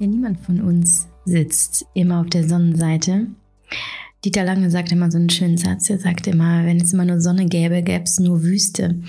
Ja, 0.00 0.06
niemand 0.06 0.38
von 0.40 0.60
uns 0.60 1.08
sitzt 1.24 1.86
immer 1.92 2.20
auf 2.20 2.28
der 2.28 2.48
Sonnenseite. 2.48 3.26
Dieter 4.24 4.44
Lange 4.44 4.70
sagt 4.70 4.92
immer 4.92 5.10
so 5.10 5.18
einen 5.18 5.30
schönen 5.30 5.56
Satz. 5.56 5.90
Er 5.90 5.98
sagt 5.98 6.28
immer, 6.28 6.64
wenn 6.64 6.80
es 6.80 6.92
immer 6.92 7.04
nur 7.04 7.20
Sonne 7.20 7.46
gäbe, 7.46 7.82
gäbe 7.82 8.04
es 8.04 8.20
nur 8.20 8.42
Wüste. 8.44 9.00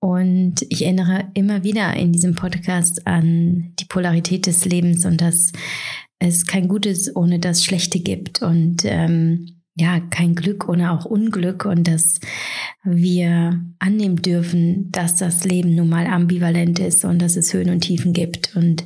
Und 0.00 0.66
ich 0.68 0.84
erinnere 0.84 1.28
immer 1.34 1.62
wieder 1.62 1.94
in 1.94 2.12
diesem 2.12 2.34
Podcast 2.34 3.06
an 3.06 3.72
die 3.78 3.84
Polarität 3.84 4.46
des 4.46 4.64
Lebens 4.64 5.06
und 5.06 5.20
dass 5.20 5.52
es 6.18 6.46
kein 6.46 6.66
Gutes 6.66 7.14
ohne 7.14 7.38
das 7.38 7.64
Schlechte 7.64 8.00
gibt 8.00 8.42
und 8.42 8.84
ähm, 8.84 9.56
ja, 9.76 10.00
kein 10.00 10.34
Glück 10.34 10.68
ohne 10.68 10.90
auch 10.90 11.04
Unglück 11.04 11.66
und 11.66 11.86
dass 11.86 12.18
wir 12.82 13.60
annehmen 13.78 14.16
dürfen, 14.16 14.90
dass 14.90 15.16
das 15.16 15.44
Leben 15.44 15.74
nun 15.74 15.88
mal 15.88 16.06
ambivalent 16.06 16.78
ist 16.78 17.04
und 17.04 17.20
dass 17.20 17.36
es 17.36 17.52
Höhen 17.52 17.68
und 17.68 17.80
Tiefen 17.80 18.12
gibt 18.12 18.56
und 18.56 18.84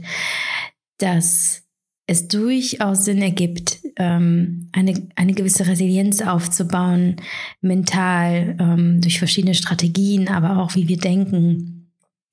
dass 1.03 1.63
es 2.07 2.27
durchaus 2.27 3.05
Sinn 3.05 3.23
ergibt, 3.23 3.79
ähm, 3.97 4.69
eine, 4.73 4.95
eine 5.15 5.33
gewisse 5.33 5.67
Resilienz 5.67 6.23
aufzubauen, 6.23 7.17
mental, 7.61 8.57
ähm, 8.59 9.01
durch 9.01 9.19
verschiedene 9.19 9.55
Strategien, 9.55 10.29
aber 10.29 10.61
auch 10.61 10.75
wie 10.75 10.89
wir 10.89 10.99
denken 10.99 11.81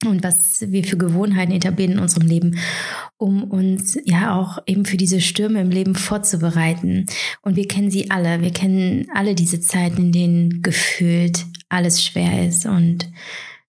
und 0.05 0.23
was 0.23 0.61
wir 0.67 0.83
für 0.83 0.97
Gewohnheiten 0.97 1.51
etablieren 1.51 1.93
in 1.93 1.99
unserem 1.99 2.27
Leben, 2.27 2.57
um 3.17 3.43
uns 3.43 3.97
ja 4.05 4.35
auch 4.35 4.59
eben 4.65 4.85
für 4.85 4.97
diese 4.97 5.21
Stürme 5.21 5.61
im 5.61 5.69
Leben 5.69 5.95
vorzubereiten. 5.95 7.05
Und 7.41 7.55
wir 7.55 7.67
kennen 7.67 7.91
sie 7.91 8.11
alle. 8.11 8.41
Wir 8.41 8.51
kennen 8.51 9.07
alle 9.13 9.35
diese 9.35 9.59
Zeiten, 9.59 9.97
in 10.05 10.11
denen 10.11 10.61
gefühlt 10.61 11.45
alles 11.69 12.03
schwer 12.03 12.47
ist 12.47 12.65
und 12.65 13.11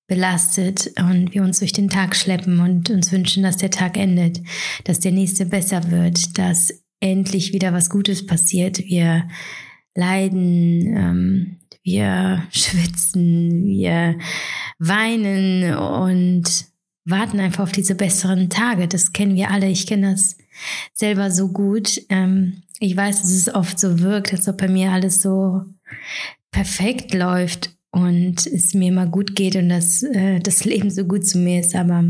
belastet 0.09 0.91
und 0.99 1.35
wir 1.35 1.43
uns 1.43 1.61
durch 1.61 1.73
den 1.73 1.91
Tag 1.91 2.17
schleppen 2.17 2.59
und 2.61 2.91
uns 2.91 3.13
wünschen, 3.13 3.43
dass 3.45 3.59
der 3.59 3.71
Tag 3.71 3.97
endet, 3.97 4.41
dass 4.85 4.99
der 4.99 5.13
nächste 5.13 5.47
besser 5.47 5.91
wird, 5.91 6.39
dass 6.39 6.73
endlich 6.99 7.53
wieder 7.53 7.73
was 7.73 7.91
Gutes 7.91 8.27
passiert. 8.27 8.79
Wir 8.79 9.29
leiden, 9.95 10.97
ähm, 10.97 11.57
wir 11.83 12.43
schwitzen, 12.51 13.67
wir 13.67 14.19
weinen 14.79 15.77
und 15.77 16.67
warten 17.05 17.39
einfach 17.39 17.65
auf 17.65 17.73
diese 17.73 17.95
besseren 17.95 18.49
Tage. 18.51 18.89
Das 18.89 19.13
kennen 19.13 19.37
wir 19.37 19.51
alle. 19.51 19.69
Ich 19.69 19.87
kenne 19.87 20.13
das 20.13 20.37
selber 20.95 21.31
so 21.31 21.49
gut. 21.49 22.01
Ähm, 22.09 22.63
ich 22.81 22.97
weiß, 22.97 23.23
dass 23.23 23.31
es 23.31 23.55
oft 23.55 23.79
so 23.79 24.01
wirkt, 24.01 24.33
als 24.33 24.49
ob 24.49 24.57
bei 24.57 24.69
mir 24.69 24.91
alles 24.91 25.21
so 25.21 25.65
perfekt 26.51 27.13
läuft 27.13 27.78
und 27.99 28.47
es 28.47 28.75
mir 28.75 28.89
immer 28.89 29.07
gut 29.07 29.35
geht 29.35 29.57
und 29.57 29.69
dass 29.69 30.03
äh, 30.03 30.41
das 30.41 30.65
Leben 30.65 30.91
so 30.91 31.05
gut 31.05 31.27
zu 31.27 31.39
mir 31.39 31.61
ist, 31.61 31.75
aber 31.75 32.05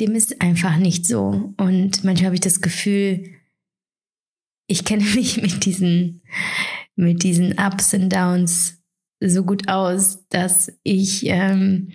dem 0.00 0.14
ist 0.14 0.40
einfach 0.40 0.76
nicht 0.76 1.06
so. 1.06 1.54
Und 1.56 2.04
manchmal 2.04 2.26
habe 2.26 2.34
ich 2.34 2.40
das 2.40 2.60
Gefühl, 2.60 3.24
ich 4.66 4.84
kenne 4.84 5.04
mich 5.14 5.40
mit 5.40 5.64
diesen, 5.64 6.22
mit 6.96 7.22
diesen 7.22 7.58
Ups 7.58 7.94
und 7.94 8.10
Downs 8.10 8.80
so 9.20 9.44
gut 9.44 9.68
aus, 9.68 10.26
dass 10.28 10.72
ich 10.82 11.24
ähm, 11.26 11.92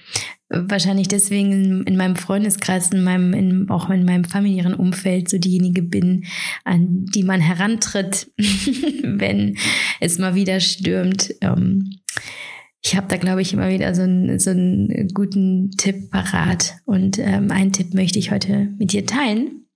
wahrscheinlich 0.50 1.08
deswegen 1.08 1.84
in 1.84 1.96
meinem 1.96 2.16
Freundeskreis, 2.16 2.92
in 2.92 3.04
meinem, 3.04 3.34
in, 3.34 3.70
auch 3.70 3.90
in 3.90 4.04
meinem 4.04 4.24
familiären 4.24 4.74
Umfeld 4.74 5.30
so 5.30 5.38
diejenige 5.38 5.84
bin, 5.84 6.26
an 6.64 7.06
die 7.06 7.24
man 7.24 7.40
herantritt, 7.40 8.32
wenn 8.38 9.58
es 10.00 10.18
mal 10.18 10.34
wieder 10.36 10.60
stürmt. 10.60 11.36
Ähm, 11.42 12.00
ich 12.90 12.96
habe 12.96 13.08
da, 13.08 13.18
glaube 13.18 13.44
ich, 13.44 13.54
immer 13.54 13.70
wieder 13.70 13.94
so 13.94 14.02
einen, 14.02 14.40
so 14.40 14.50
einen 14.50 15.10
guten 15.14 15.70
Tipp 15.78 16.10
parat. 16.10 16.78
Und 16.86 17.20
ähm, 17.20 17.52
einen 17.52 17.72
Tipp 17.72 17.94
möchte 17.94 18.18
ich 18.18 18.32
heute 18.32 18.74
mit 18.80 18.94
dir 18.94 19.06
teilen 19.06 19.68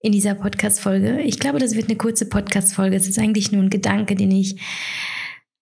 in 0.00 0.12
dieser 0.12 0.36
Podcast-Folge. 0.36 1.22
Ich 1.22 1.40
glaube, 1.40 1.58
das 1.58 1.74
wird 1.74 1.88
eine 1.88 1.96
kurze 1.96 2.28
Podcast-Folge. 2.28 2.94
Es 2.94 3.08
ist 3.08 3.18
eigentlich 3.18 3.50
nur 3.50 3.60
ein 3.60 3.70
Gedanke, 3.70 4.14
den 4.14 4.30
ich 4.30 4.60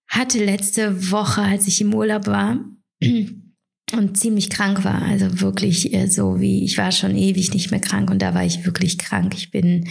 hatte 0.07 0.45
letzte 0.45 1.11
Woche, 1.11 1.41
als 1.41 1.65
ich 1.65 1.81
im 1.81 1.95
Urlaub 1.95 2.27
war 2.27 2.59
und 3.01 4.17
ziemlich 4.19 4.51
krank 4.51 4.83
war. 4.83 5.01
Also 5.01 5.41
wirklich 5.41 5.95
äh, 5.95 6.05
so 6.05 6.39
wie, 6.39 6.63
ich 6.63 6.77
war 6.77 6.91
schon 6.91 7.17
ewig 7.17 7.55
nicht 7.55 7.71
mehr 7.71 7.81
krank 7.81 8.11
und 8.11 8.21
da 8.21 8.35
war 8.35 8.45
ich 8.45 8.65
wirklich 8.67 8.99
krank. 8.99 9.33
Ich 9.35 9.49
bin 9.49 9.89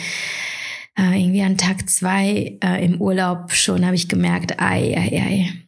äh, 0.97 1.21
irgendwie 1.21 1.43
an 1.43 1.59
Tag 1.59 1.91
zwei 1.91 2.59
äh, 2.63 2.85
im 2.85 3.01
Urlaub 3.01 3.51
schon, 3.51 3.85
habe 3.85 3.97
ich 3.97 4.09
gemerkt, 4.09 4.61
ei, 4.61 4.97
ei, 4.97 5.21
ei 5.21 5.62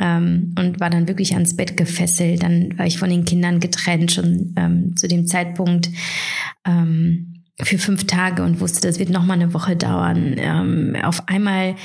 ähm, 0.00 0.54
und 0.58 0.80
war 0.80 0.90
dann 0.90 1.06
wirklich 1.06 1.34
ans 1.34 1.54
Bett 1.56 1.76
gefesselt. 1.76 2.42
Dann 2.42 2.76
war 2.78 2.86
ich 2.86 2.98
von 2.98 3.10
den 3.10 3.24
Kindern 3.24 3.60
getrennt, 3.60 4.12
schon 4.12 4.54
ähm, 4.56 4.96
zu 4.96 5.06
dem 5.06 5.26
Zeitpunkt 5.26 5.90
ähm, 6.66 7.44
für 7.62 7.78
fünf 7.78 8.06
Tage 8.06 8.42
und 8.42 8.60
wusste, 8.60 8.88
das 8.88 8.98
wird 8.98 9.10
noch 9.10 9.24
mal 9.24 9.34
eine 9.34 9.52
Woche 9.52 9.76
dauern. 9.76 10.34
Ähm, 10.38 10.96
auf 11.02 11.28
einmal 11.28 11.76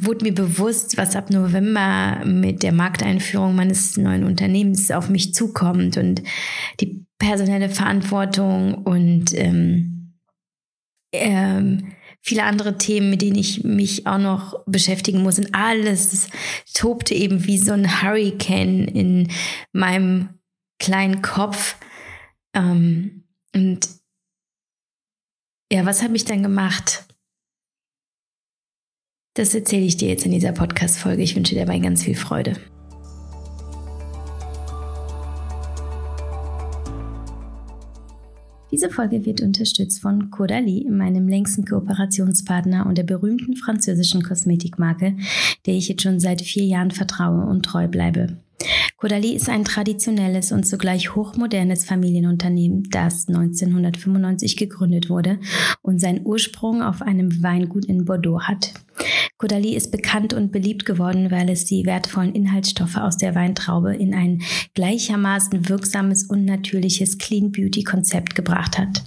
wurde 0.00 0.24
mir 0.24 0.34
bewusst, 0.34 0.96
was 0.96 1.16
ab 1.16 1.30
November 1.30 2.22
mit 2.24 2.62
der 2.62 2.72
Markteinführung 2.72 3.56
meines 3.56 3.96
neuen 3.96 4.22
Unternehmens 4.24 4.90
auf 4.90 5.08
mich 5.08 5.34
zukommt 5.34 5.96
und 5.96 6.22
die 6.80 7.04
personelle 7.18 7.68
Verantwortung 7.68 8.74
und 8.74 9.34
ähm, 9.34 10.14
ähm, 11.12 11.92
viele 12.26 12.42
andere 12.42 12.76
Themen, 12.76 13.08
mit 13.08 13.22
denen 13.22 13.36
ich 13.36 13.62
mich 13.62 14.06
auch 14.06 14.18
noch 14.18 14.64
beschäftigen 14.66 15.22
muss. 15.22 15.38
Und 15.38 15.54
alles 15.54 16.28
tobte 16.74 17.14
eben 17.14 17.46
wie 17.46 17.56
so 17.56 17.72
ein 17.72 18.02
Hurricane 18.02 18.88
in 18.88 19.30
meinem 19.72 20.30
kleinen 20.80 21.22
Kopf. 21.22 21.76
Ähm, 22.52 23.24
und 23.54 23.88
ja, 25.72 25.86
was 25.86 26.02
habe 26.02 26.16
ich 26.16 26.24
dann 26.24 26.42
gemacht? 26.42 27.04
Das 29.34 29.54
erzähle 29.54 29.84
ich 29.84 29.96
dir 29.96 30.08
jetzt 30.08 30.24
in 30.24 30.32
dieser 30.32 30.52
Podcast-Folge. 30.52 31.22
Ich 31.22 31.36
wünsche 31.36 31.54
dir 31.54 31.64
dabei 31.64 31.78
ganz 31.78 32.02
viel 32.02 32.16
Freude. 32.16 32.56
Diese 38.72 38.90
Folge 38.90 39.24
wird 39.24 39.40
unterstützt 39.42 40.02
von 40.02 40.30
Caudalie, 40.30 40.90
meinem 40.90 41.28
längsten 41.28 41.64
Kooperationspartner 41.64 42.86
und 42.86 42.98
der 42.98 43.04
berühmten 43.04 43.56
französischen 43.56 44.22
Kosmetikmarke, 44.22 45.16
der 45.66 45.74
ich 45.74 45.88
jetzt 45.88 46.02
schon 46.02 46.18
seit 46.18 46.42
vier 46.42 46.64
Jahren 46.64 46.90
vertraue 46.90 47.46
und 47.46 47.64
treu 47.64 47.86
bleibe. 47.86 48.36
Caudalie 48.98 49.34
ist 49.34 49.48
ein 49.48 49.64
traditionelles 49.64 50.50
und 50.50 50.66
zugleich 50.66 51.14
hochmodernes 51.14 51.84
Familienunternehmen, 51.84 52.88
das 52.90 53.28
1995 53.28 54.56
gegründet 54.56 55.10
wurde 55.10 55.38
und 55.82 56.00
seinen 56.00 56.24
Ursprung 56.24 56.82
auf 56.82 57.02
einem 57.02 57.42
Weingut 57.42 57.84
in 57.84 58.04
Bordeaux 58.04 58.40
hat. 58.40 58.72
Caudalie 59.38 59.76
ist 59.76 59.90
bekannt 59.92 60.32
und 60.32 60.50
beliebt 60.50 60.86
geworden, 60.86 61.30
weil 61.30 61.50
es 61.50 61.66
die 61.66 61.84
wertvollen 61.84 62.34
Inhaltsstoffe 62.34 62.96
aus 62.96 63.18
der 63.18 63.34
Weintraube 63.34 63.94
in 63.94 64.14
ein 64.14 64.42
gleichermaßen 64.74 65.68
wirksames 65.68 66.24
und 66.24 66.46
natürliches 66.46 67.18
Clean 67.18 67.52
Beauty 67.52 67.84
Konzept 67.84 68.34
gebracht 68.34 68.78
hat. 68.78 69.04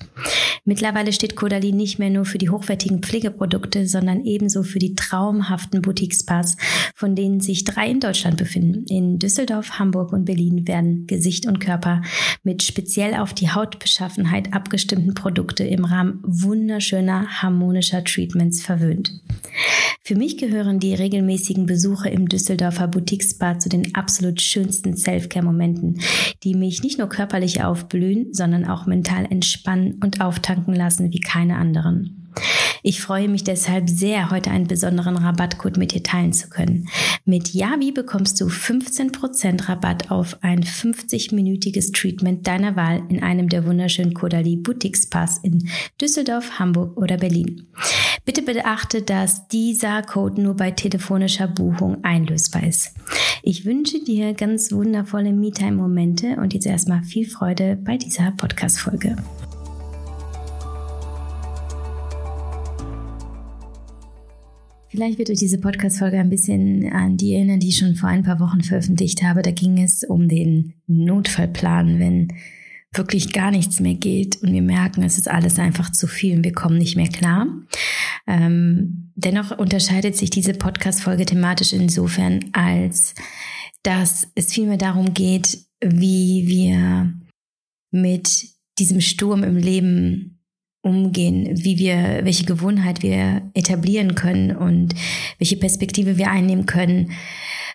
Mittlerweile 0.66 1.14
steht 1.14 1.36
Caudalie 1.36 1.74
nicht 1.74 1.98
mehr 1.98 2.12
nur 2.12 2.26
für 2.26 2.38
die 2.38 2.50
hochwertigen 2.50 3.02
Pflegeprodukte, 3.02 3.88
sondern 3.88 4.24
ebenso 4.24 4.62
für 4.62 4.78
die 4.78 4.94
traumhaften 4.94 5.82
Boutique-Spas, 5.82 6.58
von 6.94 7.16
denen 7.16 7.40
sich 7.40 7.64
drei 7.64 7.90
in 7.90 8.00
Deutschland 8.00 8.38
befinden. 8.38 8.86
In 8.88 9.18
Düsseldorf, 9.18 9.80
Hamburg 9.80 10.14
und 10.14 10.26
Berlin 10.26 10.68
werden 10.68 11.08
Gesicht 11.08 11.48
und 11.48 11.60
Körper 11.60 12.04
mit 12.44 12.62
speziell 12.62 13.16
auf 13.16 13.34
die 13.34 13.50
Hautbeschaffenheit 13.50 14.54
abgestimmten 14.54 15.16
Produkte 15.16 15.64
im 15.64 15.86
Rahmen 15.86 16.20
wunderschöner, 16.24 17.42
harmonischer 17.42 18.04
Treatments 18.04 18.62
verwöhnt. 18.62 19.12
Für 20.02 20.16
mich 20.16 20.38
gehören 20.38 20.80
die 20.80 20.94
regelmäßigen 20.94 21.66
Besuche 21.66 22.10
im 22.10 22.28
Düsseldorfer 22.28 22.88
Boutique 22.88 23.24
Spa 23.24 23.60
zu 23.60 23.70
den 23.70 23.96
absolut 23.96 24.42
schönsten 24.42 24.96
Selfcare-Momenten, 24.96 26.02
die 26.44 26.56
mich 26.56 26.84
nicht 26.84 26.98
nur 26.98 27.10
körperlich 27.10 27.64
aufblühen, 27.64 28.34
sondern 28.34 28.66
auch 28.66 28.86
mental 28.86 29.26
entspannen 29.30 30.00
und 30.04 30.22
auftanken 30.22 30.74
lassen 30.74 31.12
wie 31.12 31.20
keine 31.20 31.58
anderen. 31.58 32.19
Ich 32.82 33.02
freue 33.02 33.28
mich 33.28 33.44
deshalb 33.44 33.90
sehr, 33.90 34.32
heute 34.32 34.52
einen 34.52 34.68
besonderen 34.68 35.18
Rabattcode 35.18 35.78
mit 35.78 35.94
dir 35.94 36.04
teilen 36.04 36.34
zu 36.34 36.50
können. 36.50 36.88
Mit 37.26 37.54
Yavi 37.54 37.92
bekommst 37.92 38.40
du 38.40 38.48
15% 38.48 39.68
Rabatt 39.68 40.12
auf 40.12 40.38
ein 40.42 40.64
50-minütiges 40.64 41.94
Treatment 41.94 42.48
deiner 42.48 42.76
Wahl 42.76 43.04
in 43.10 43.22
einem 43.22 43.50
der 43.50 43.66
wunderschönen 43.66 44.14
Kodali 44.14 44.56
Boutique 44.56 44.98
Spas 44.98 45.40
in 45.40 45.70
Düsseldorf, 46.00 46.60
Hamburg 46.60 46.98
oder 46.98 47.18
Berlin. 47.18 47.68
Bitte 48.26 48.42
beachte, 48.42 49.02
dass 49.02 49.48
dieser 49.48 50.02
Code 50.02 50.42
nur 50.42 50.56
bei 50.56 50.72
telefonischer 50.72 51.48
Buchung 51.48 52.04
einlösbar 52.04 52.64
ist. 52.64 52.94
Ich 53.42 53.66
wünsche 53.66 54.04
dir 54.04 54.34
ganz 54.34 54.72
wundervolle 54.72 55.34
Me-Time-Momente 55.34 56.38
und 56.38 56.54
jetzt 56.54 56.68
erstmal 56.68 57.04
viel 57.04 57.28
Freude 57.28 57.78
bei 57.78 57.98
dieser 57.98 58.32
Podcast-Folge. 58.32 59.16
Vielleicht 64.90 65.20
wird 65.20 65.30
euch 65.30 65.38
diese 65.38 65.60
Podcast-Folge 65.60 66.20
ein 66.20 66.32
bisschen 66.32 66.92
an 66.92 67.16
die 67.16 67.36
erinnern, 67.36 67.60
die 67.60 67.70
ich 67.70 67.78
schon 67.78 67.96
vor 67.96 68.10
ein 68.10 68.24
paar 68.24 68.40
Wochen 68.40 68.64
veröffentlicht 68.64 69.22
habe. 69.22 69.44
Da 69.44 69.52
ging 69.52 69.82
es 69.82 70.04
um 70.04 70.28
den 70.28 70.74
Notfallplan, 70.88 72.00
wenn 72.00 72.34
wirklich 72.92 73.32
gar 73.32 73.52
nichts 73.52 73.80
mehr 73.80 73.94
geht 73.94 74.42
und 74.42 74.52
wir 74.52 74.64
merken, 74.64 75.04
es 75.04 75.20
ist 75.20 75.30
alles 75.30 75.60
einfach 75.60 75.92
zu 75.92 76.08
viel 76.08 76.38
und 76.38 76.44
wir 76.44 76.54
kommen 76.54 76.80
nicht 76.80 76.96
mehr 76.96 77.08
klar. 77.08 77.48
Ähm, 78.26 79.12
dennoch 79.14 79.56
unterscheidet 79.56 80.16
sich 80.16 80.32
diese 80.32 80.54
Podcast-Folge 80.54 81.28
thematisch 81.28 81.72
insofern, 81.72 82.46
als 82.54 83.14
dass 83.84 84.28
es 84.34 84.52
vielmehr 84.52 84.78
darum 84.78 85.14
geht, 85.14 85.66
wie 85.82 86.48
wir 86.48 87.14
mit 87.92 88.48
diesem 88.80 89.02
Sturm 89.02 89.44
im 89.44 89.56
Leben 89.56 90.39
umgehen, 90.82 91.50
wie 91.64 91.78
wir, 91.78 92.22
welche 92.24 92.46
Gewohnheit 92.46 93.04
wir 93.04 93.50
etablieren 93.54 94.16
können 94.16 94.56
und 94.56 94.96
welche 95.38 95.58
Perspektive 95.58 96.18
wir 96.18 96.32
einnehmen 96.32 96.66
können, 96.66 97.12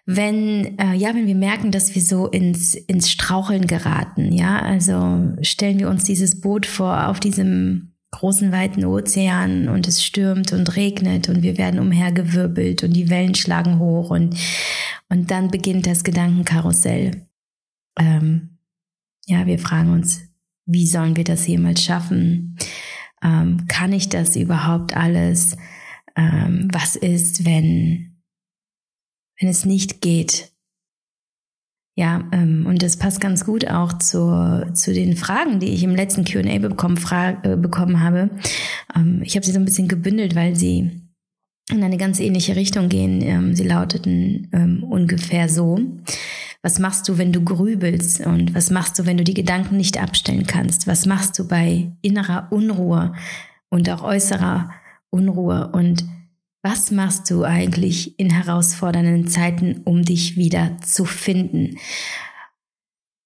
wenn, 0.07 0.79
äh, 0.79 0.95
ja, 0.95 1.15
wenn 1.15 1.27
wir 1.27 1.35
merken, 1.35 1.71
dass 1.71 1.95
wir 1.95 2.03
so 2.03 2.29
ins, 2.29 2.75
ins 2.75 3.11
Straucheln 3.11 3.67
geraten, 3.67 4.33
ja, 4.33 4.61
also 4.61 5.33
stellen 5.41 5.79
wir 5.79 5.89
uns 5.89 6.05
dieses 6.05 6.41
Boot 6.41 6.67
vor 6.67 7.09
auf 7.09 7.21
diesem 7.21 7.95
großen, 8.11 8.53
weiten 8.53 8.85
Ozean 8.85 9.69
und 9.69 9.89
es 9.89 10.05
stürmt 10.05 10.53
und 10.53 10.77
regnet 10.77 11.29
und 11.29 11.43
wir 11.43 11.59
werden 11.59 11.81
umhergewirbelt 11.81 12.85
und 12.85 12.93
die 12.93 13.11
Wellen 13.11 13.35
schlagen 13.35 13.79
hoch 13.79 14.11
und, 14.11 14.37
und 15.09 15.31
dann 15.31 15.51
beginnt 15.51 15.87
das 15.87 16.05
Gedankenkarussell. 16.05 17.27
Ähm, 17.99 18.59
ja, 19.27 19.47
wir 19.47 19.59
fragen 19.59 19.91
uns, 19.91 20.23
wie 20.67 20.87
sollen 20.87 21.17
wir 21.17 21.25
das 21.25 21.47
jemals 21.47 21.83
schaffen? 21.83 22.57
Ähm, 23.25 23.67
kann 23.69 23.93
ich 23.93 24.09
das 24.09 24.37
überhaupt 24.37 24.97
alles? 24.97 25.57
Ähm, 26.17 26.69
was 26.73 26.95
ist, 26.95 27.45
wenn, 27.45 28.21
wenn 29.41 29.49
es 29.49 29.65
nicht 29.65 30.01
geht? 30.01 30.53
Ja, 31.97 32.29
ähm, 32.33 32.67
und 32.67 32.83
das 32.83 32.97
passt 32.97 33.21
ganz 33.21 33.45
gut 33.45 33.69
auch 33.69 33.93
zu, 33.93 34.67
zu 34.75 34.93
den 34.93 35.17
Fragen, 35.17 35.61
die 35.61 35.69
ich 35.69 35.85
im 35.85 35.95
letzten 35.95 36.25
QA 36.25 36.59
bekommen, 36.59 36.99
äh, 37.43 37.57
bekommen 37.57 38.01
habe. 38.01 38.31
Ähm, 38.97 39.23
ich 39.23 39.37
habe 39.37 39.47
sie 39.47 39.53
so 39.53 39.61
ein 39.61 39.65
bisschen 39.65 39.87
gebündelt, 39.89 40.35
weil 40.35 40.57
sie 40.57 41.03
in 41.71 41.83
eine 41.83 41.97
ganz 41.97 42.19
ähnliche 42.19 42.57
Richtung 42.57 42.89
gehen. 42.89 43.23
Ähm, 43.23 43.55
sie 43.55 43.67
lauteten 43.67 44.49
ähm, 44.53 44.83
ungefähr 44.83 45.49
so. 45.49 45.79
Was 46.65 46.79
machst 46.79 47.07
du, 47.11 47.19
wenn 47.19 47.31
du 47.31 47.45
grübelst? 47.45 48.23
Und 48.23 48.55
was 48.55 48.71
machst 48.71 48.99
du, 48.99 49.05
wenn 49.05 49.19
du 49.19 49.23
die 49.23 49.35
Gedanken 49.35 49.77
nicht 49.77 50.01
abstellen 50.01 50.47
kannst? 50.47 50.87
Was 50.87 51.05
machst 51.05 51.39
du 51.39 51.47
bei 51.47 51.93
innerer 52.01 52.49
Unruhe 52.51 53.13
und 53.69 53.91
auch 53.91 54.03
äußerer 54.03 54.71
Unruhe? 55.11 55.69
Und 55.75 56.07
was 56.63 56.91
machst 56.91 57.31
du 57.31 57.45
eigentlich 57.45 58.19
in 58.19 58.31
herausfordernden 58.31 59.29
Zeiten, 59.29 59.83
um 59.85 60.07
dich 60.07 60.39
wieder 60.39 60.79
zu 60.81 61.05
finden? 61.05 61.77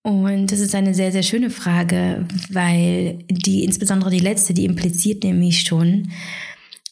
Und 0.03 0.51
das 0.51 0.59
ist 0.59 0.75
eine 0.75 0.93
sehr, 0.93 1.13
sehr 1.13 1.23
schöne 1.23 1.51
Frage, 1.51 2.27
weil 2.51 3.21
die, 3.31 3.63
insbesondere 3.63 4.11
die 4.11 4.19
letzte, 4.19 4.53
die 4.53 4.65
impliziert 4.65 5.23
nämlich 5.23 5.61
schon, 5.61 6.11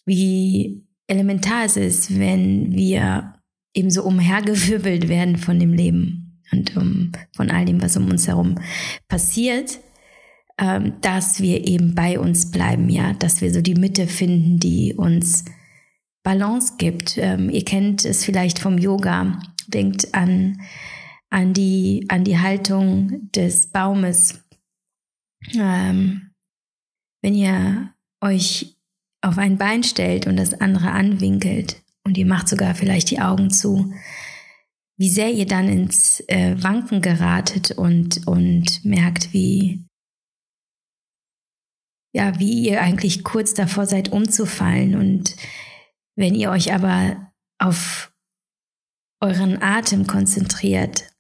wie 0.04 0.84
elementar 1.08 1.64
es 1.64 1.76
ist, 1.76 2.20
wenn 2.20 2.72
wir 2.72 3.34
eben 3.75 3.90
so 3.90 4.04
umhergewirbelt 4.04 5.08
werden 5.08 5.38
von 5.38 5.58
dem 5.58 5.72
Leben 5.72 6.25
und 6.52 6.76
um, 6.76 7.12
von 7.34 7.50
all 7.50 7.64
dem, 7.64 7.82
was 7.82 7.96
um 7.96 8.08
uns 8.08 8.26
herum 8.26 8.58
passiert, 9.08 9.81
ähm, 10.58 10.94
dass 11.00 11.40
wir 11.40 11.66
eben 11.66 11.94
bei 11.94 12.19
uns 12.19 12.50
bleiben, 12.50 12.88
ja, 12.88 13.12
dass 13.12 13.40
wir 13.40 13.52
so 13.52 13.60
die 13.60 13.75
Mitte 13.75 14.06
finden, 14.06 14.58
die 14.58 14.94
uns 14.94 15.44
Balance 16.22 16.75
gibt. 16.78 17.19
Ähm, 17.19 17.50
ihr 17.50 17.64
kennt 17.64 18.04
es 18.04 18.25
vielleicht 18.25 18.58
vom 18.58 18.78
Yoga, 18.78 19.40
denkt 19.69 20.14
an, 20.14 20.60
an, 21.31 21.52
die, 21.52 22.06
an 22.08 22.25
die 22.25 22.38
Haltung 22.38 23.31
des 23.32 23.69
Baumes. 23.70 24.40
Ähm, 25.54 26.31
wenn 27.22 27.34
ihr 27.34 27.93
euch 28.20 28.76
auf 29.20 29.38
ein 29.38 29.58
Bein 29.58 29.82
stellt 29.82 30.26
und 30.26 30.37
das 30.37 30.54
andere 30.54 30.90
anwinkelt 30.90 31.82
und 32.04 32.16
ihr 32.16 32.26
macht 32.26 32.48
sogar 32.48 32.75
vielleicht 32.75 33.10
die 33.10 33.20
Augen 33.20 33.50
zu, 33.50 33.93
wie 34.96 35.10
sehr 35.10 35.31
ihr 35.32 35.46
dann 35.46 35.69
ins 35.69 36.20
äh, 36.28 36.56
Wanken 36.62 37.02
geratet 37.02 37.72
und, 37.72 38.26
und 38.26 38.84
merkt, 38.84 39.32
wie, 39.32 39.84
ja, 42.14 42.38
wie 42.38 42.69
ihr 42.69 42.81
eigentlich 42.81 43.22
kurz 43.22 43.52
davor 43.52 43.87
seid, 43.87 44.10
umzufallen. 44.10 44.94
Und 44.94 45.37
wenn 46.16 46.34
ihr 46.34 46.50
euch 46.50 46.72
aber 46.72 47.32
auf 47.58 48.12
euren 49.20 49.62
Atem 49.62 50.06
konzentriert, 50.06 51.12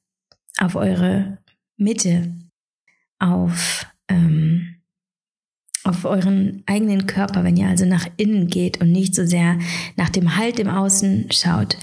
auf 0.58 0.74
eure 0.74 1.38
Mitte, 1.76 2.34
auf, 3.18 3.86
ähm, 4.08 4.80
auf 5.84 6.06
euren 6.06 6.62
eigenen 6.64 7.06
Körper, 7.06 7.44
wenn 7.44 7.58
ihr 7.58 7.68
also 7.68 7.84
nach 7.84 8.08
innen 8.16 8.48
geht 8.48 8.80
und 8.80 8.90
nicht 8.90 9.14
so 9.14 9.26
sehr 9.26 9.58
nach 9.96 10.08
dem 10.08 10.36
Halt 10.36 10.58
im 10.58 10.68
Außen 10.68 11.30
schaut 11.30 11.76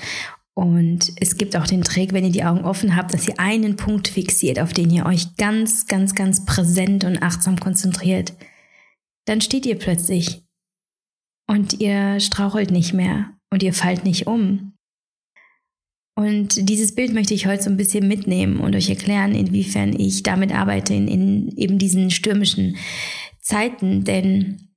und 0.56 1.12
es 1.20 1.38
gibt 1.38 1.56
auch 1.56 1.66
den 1.66 1.82
Trick, 1.82 2.14
wenn 2.14 2.26
ihr 2.26 2.32
die 2.32 2.44
Augen 2.44 2.64
offen 2.64 2.96
habt, 2.96 3.14
dass 3.14 3.28
ihr 3.28 3.40
einen 3.40 3.76
Punkt 3.76 4.08
fixiert, 4.08 4.60
auf 4.60 4.72
den 4.72 4.92
ihr 4.92 5.06
euch 5.06 5.36
ganz, 5.36 5.88
ganz, 5.88 6.14
ganz 6.14 6.46
präsent 6.46 7.04
und 7.04 7.24
achtsam 7.24 7.60
konzentriert. 7.60 8.34
Dann 9.26 9.42
steht 9.42 9.66
ihr 9.66 9.80
plötzlich 9.80 10.44
und 11.48 11.80
ihr 11.80 12.20
strauchelt 12.20 12.70
nicht 12.70 12.94
mehr 12.94 13.32
und 13.50 13.64
ihr 13.64 13.74
fallt 13.74 14.04
nicht 14.06 14.28
um. 14.28 14.74
Und 16.16 16.70
dieses 16.70 16.94
Bild 16.94 17.14
möchte 17.14 17.34
ich 17.34 17.48
heute 17.48 17.64
so 17.64 17.72
ein 17.72 17.78
bisschen 17.78 18.08
mitnehmen 18.08 18.60
und 18.60 18.76
euch 18.76 18.90
erklären, 18.90 19.34
inwiefern 19.34 20.00
ich 20.00 20.22
damit 20.22 20.54
arbeite 20.54 20.94
in, 20.94 21.08
in 21.08 21.58
eben 21.58 21.80
diesen 21.80 22.12
stürmischen 22.12 22.78
Zeiten. 23.42 24.04
Denn 24.04 24.70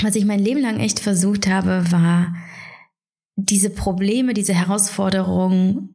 was 0.00 0.16
ich 0.16 0.24
mein 0.24 0.40
Leben 0.40 0.60
lang 0.60 0.80
echt 0.80 0.98
versucht 0.98 1.46
habe, 1.46 1.84
war, 1.92 2.34
diese 3.48 3.70
Probleme, 3.70 4.34
diese 4.34 4.54
Herausforderungen 4.54 5.94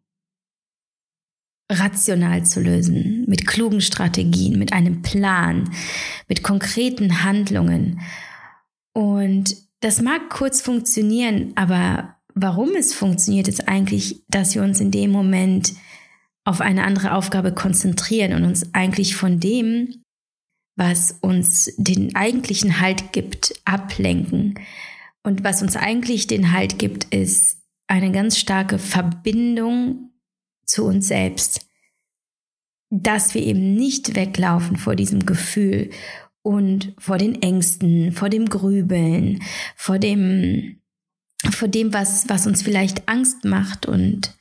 rational 1.72 2.46
zu 2.46 2.62
lösen, 2.62 3.26
mit 3.28 3.46
klugen 3.46 3.82
Strategien, 3.82 4.58
mit 4.58 4.72
einem 4.72 5.02
Plan, 5.02 5.70
mit 6.28 6.44
konkreten 6.44 7.24
Handlungen. 7.24 8.00
Und 8.94 9.56
das 9.82 10.02
mag 10.02 10.30
kurz 10.30 10.62
funktionieren, 10.62 11.52
aber 11.56 12.16
warum 12.34 12.70
es 12.76 12.94
funktioniert, 12.94 13.48
ist 13.48 13.68
eigentlich, 13.68 14.24
dass 14.30 14.56
wir 14.56 14.64
uns 14.64 14.80
in 14.80 14.92
dem 14.92 15.12
Moment 15.12 15.74
auf 16.46 16.62
eine 16.62 16.84
andere 16.84 17.14
Aufgabe 17.14 17.54
konzentrieren 17.54 18.34
und 18.34 18.46
uns 18.46 18.74
eigentlich 18.74 19.16
von 19.16 19.40
dem, 19.40 20.04
was 20.78 21.18
uns 21.22 21.74
den 21.78 22.16
eigentlichen 22.16 22.80
Halt 22.80 23.12
gibt, 23.12 23.54
ablenken. 23.66 24.56
Und 25.28 25.44
was 25.44 25.62
uns 25.62 25.76
eigentlich 25.76 26.28
den 26.28 26.54
Halt 26.54 26.80
gibt, 26.80 27.14
ist 27.14 27.58
eine 27.88 28.14
ganz 28.14 28.38
starke 28.38 28.80
Verbindung 28.80 30.12
zu 30.66 30.86
uns 30.86 31.10
selbst. 31.10 31.68
Dass 32.90 33.34
wir 33.34 33.42
eben 33.42 33.76
nicht 33.76 34.16
weglaufen 34.16 34.78
vor 34.78 34.96
diesem 34.96 35.26
Gefühl 35.26 35.90
und 36.44 36.94
vor 36.98 37.18
den 37.18 37.42
Ängsten, 37.42 38.14
vor 38.14 38.30
dem 38.30 38.46
Grübeln, 38.46 39.44
vor 39.76 40.00
dem, 40.00 40.80
vor 41.52 41.68
dem, 41.68 41.92
was, 41.92 42.30
was 42.30 42.48
uns 42.48 42.62
vielleicht 42.62 43.10
Angst 43.10 43.44
macht 43.44 43.86
und 43.86 44.34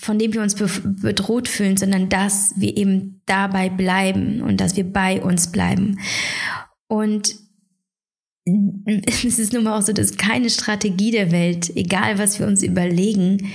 von 0.00 0.18
dem 0.18 0.32
wir 0.32 0.40
uns 0.40 0.54
bedroht 0.54 1.46
fühlen, 1.46 1.76
sondern 1.76 2.08
dass 2.08 2.54
wir 2.56 2.74
eben 2.74 3.20
dabei 3.26 3.68
bleiben 3.68 4.40
und 4.40 4.62
dass 4.62 4.76
wir 4.76 4.90
bei 4.90 5.20
uns 5.20 5.52
bleiben. 5.52 6.00
Und 6.88 7.45
es 9.06 9.38
ist 9.38 9.52
nun 9.52 9.64
mal 9.64 9.78
auch 9.78 9.82
so, 9.82 9.92
dass 9.92 10.16
keine 10.16 10.50
Strategie 10.50 11.10
der 11.10 11.32
Welt, 11.32 11.74
egal 11.76 12.18
was 12.18 12.38
wir 12.38 12.46
uns 12.46 12.62
überlegen, 12.62 13.50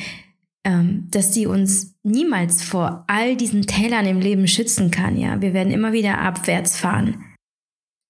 ähm, 0.64 1.08
dass 1.10 1.34
sie 1.34 1.48
uns 1.48 1.96
niemals 2.04 2.62
vor 2.62 3.06
all 3.08 3.36
diesen 3.36 3.64
Tälern 3.64 4.06
im 4.06 4.20
Leben 4.20 4.48
schützen 4.48 4.92
kann. 4.92 5.18
Ja, 5.18 5.42
wir 5.42 5.54
werden 5.54 5.72
immer 5.72 5.94
wieder 5.94 6.20
abwärts 6.20 6.78
fahren. 6.78 7.24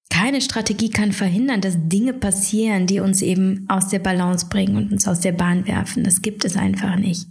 Keine 0.09 0.41
Strategie 0.41 0.89
kann 0.89 1.13
verhindern, 1.13 1.61
dass 1.61 1.77
Dinge 1.77 2.13
passieren, 2.13 2.85
die 2.87 2.99
uns 2.99 3.21
eben 3.21 3.65
aus 3.69 3.87
der 3.87 3.99
Balance 3.99 4.47
bringen 4.49 4.75
und 4.75 4.91
uns 4.91 5.07
aus 5.07 5.21
der 5.21 5.31
Bahn 5.31 5.65
werfen. 5.67 6.03
Das 6.03 6.21
gibt 6.21 6.43
es 6.43 6.57
einfach 6.57 6.97
nicht. 6.97 7.27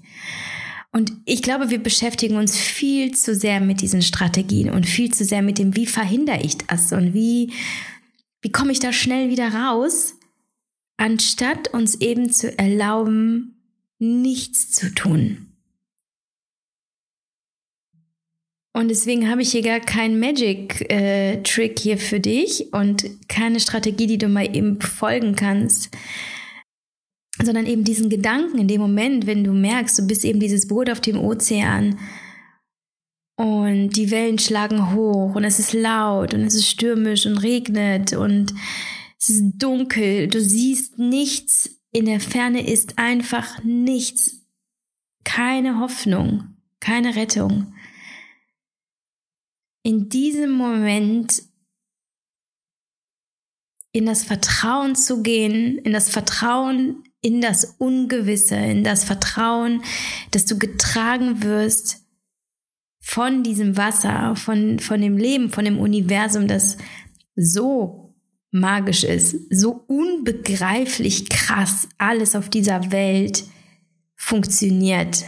Und 0.93 1.13
ich 1.25 1.43
glaube, 1.43 1.71
wir 1.71 1.83
beschäftigen 1.83 2.37
uns 2.37 2.57
viel 2.57 3.13
zu 3.13 3.35
sehr 3.35 3.61
mit 3.61 3.81
diesen 3.81 4.03
Strategien 4.03 4.71
und 4.71 4.87
viel 4.87 5.13
zu 5.13 5.25
sehr 5.25 5.43
mit 5.43 5.59
dem, 5.59 5.77
wie 5.77 5.87
verhindere 5.87 6.41
ich 6.43 6.57
das 6.57 6.93
und 6.93 7.13
wie 7.15 7.53
wie 8.43 8.53
komme 8.53 8.73
ich 8.73 8.81
da 8.81 8.93
schnell 8.93 9.31
wieder 9.31 9.53
raus, 9.53 10.15
anstatt 10.97 11.69
uns 11.69 12.01
eben 12.01 12.31
zu 12.31 12.57
erlauben, 12.59 13.61
nichts 13.99 14.73
zu 14.73 14.95
tun. 14.95 15.47
Und 18.73 18.89
deswegen 18.89 19.29
habe 19.29 19.43
ich 19.43 19.51
hier 19.51 19.63
gar 19.63 19.81
keinen 19.81 20.21
Magic-Trick 20.21 21.81
äh, 21.81 21.83
hier 21.83 21.99
für 21.99 22.21
dich 22.21 22.73
und 22.73 23.05
keine 23.29 23.59
Strategie, 23.59 24.07
die 24.07 24.19
du 24.19 24.29
mal 24.29 24.55
eben 24.55 24.81
folgen 24.81 25.35
kannst, 25.35 25.91
sondern 27.43 27.67
eben 27.67 27.83
diesen 27.83 28.11
Gedanken 28.11 28.59
in 28.59 28.69
dem 28.69 28.81
Moment, 28.81 29.27
wenn 29.27 29.43
du 29.43 29.53
merkst, 29.53 29.99
du 29.99 30.07
bist 30.07 30.25
eben 30.25 30.39
dieses 30.39 30.69
Boot 30.69 30.89
auf 30.89 31.01
dem 31.01 31.19
Ozean 31.19 31.99
und 33.41 33.97
die 33.97 34.11
Wellen 34.11 34.39
schlagen 34.39 34.95
hoch 34.95 35.35
und 35.35 35.45
es 35.45 35.59
ist 35.59 35.73
laut 35.73 36.35
und 36.35 36.43
es 36.43 36.55
ist 36.55 36.69
stürmisch 36.69 37.25
und 37.25 37.39
regnet 37.39 38.13
und 38.13 38.53
es 39.19 39.31
ist 39.31 39.45
dunkel. 39.57 40.29
Du 40.29 40.43
siehst 40.43 40.99
nichts. 40.99 41.71
In 41.91 42.05
der 42.05 42.21
Ferne 42.21 42.71
ist 42.71 42.99
einfach 42.99 43.65
nichts. 43.65 44.47
Keine 45.25 45.81
Hoffnung, 45.81 46.55
keine 46.81 47.17
Rettung. 47.17 47.73
In 49.83 50.11
diesem 50.11 50.51
Moment 50.51 51.43
in 53.93 54.05
das 54.05 54.23
Vertrauen 54.23 54.97
zu 54.97 55.23
gehen, 55.23 55.79
in 55.79 55.95
das 55.95 56.11
Vertrauen 56.11 57.05
in 57.23 57.41
das 57.41 57.77
Ungewisse, 57.79 58.57
in 58.57 58.85
das 58.85 59.05
Vertrauen, 59.05 59.83
dass 60.31 60.45
du 60.45 60.59
getragen 60.59 61.43
wirst 61.43 62.01
von 63.01 63.43
diesem 63.43 63.77
Wasser, 63.77 64.37
von, 64.37 64.79
von 64.79 65.01
dem 65.01 65.17
Leben, 65.17 65.51
von 65.51 65.65
dem 65.65 65.79
Universum, 65.79 66.47
das 66.47 66.77
so 67.35 68.15
magisch 68.51 69.05
ist, 69.05 69.37
so 69.51 69.85
unbegreiflich 69.87 71.29
krass 71.29 71.89
alles 71.99 72.37
auf 72.37 72.49
dieser 72.49 72.93
Welt 72.93 73.45
funktioniert, 74.17 75.25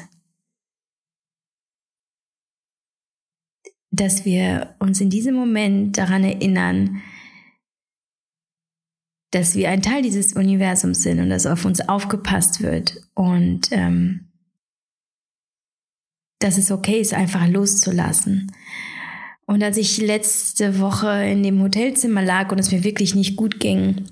dass 3.90 4.24
wir 4.24 4.74
uns 4.78 5.00
in 5.00 5.10
diesem 5.10 5.34
Moment 5.34 5.98
daran 5.98 6.24
erinnern, 6.24 7.02
dass 9.30 9.54
wir 9.54 9.70
ein 9.70 9.82
Teil 9.82 10.02
dieses 10.02 10.34
Universums 10.34 11.02
sind 11.02 11.20
und 11.20 11.30
dass 11.30 11.46
auf 11.46 11.64
uns 11.64 11.80
aufgepasst 11.88 12.62
wird. 12.62 13.00
Und 13.14 13.68
ähm, 13.70 14.31
dass 16.42 16.58
es 16.58 16.70
okay 16.70 17.00
ist, 17.00 17.14
einfach 17.14 17.46
loszulassen. 17.48 18.52
Und 19.46 19.62
als 19.62 19.76
ich 19.76 19.98
letzte 19.98 20.78
Woche 20.78 21.24
in 21.24 21.42
dem 21.42 21.60
Hotelzimmer 21.60 22.22
lag 22.22 22.52
und 22.52 22.58
es 22.58 22.70
mir 22.70 22.84
wirklich 22.84 23.14
nicht 23.14 23.36
gut 23.36 23.60
ging, 23.60 24.06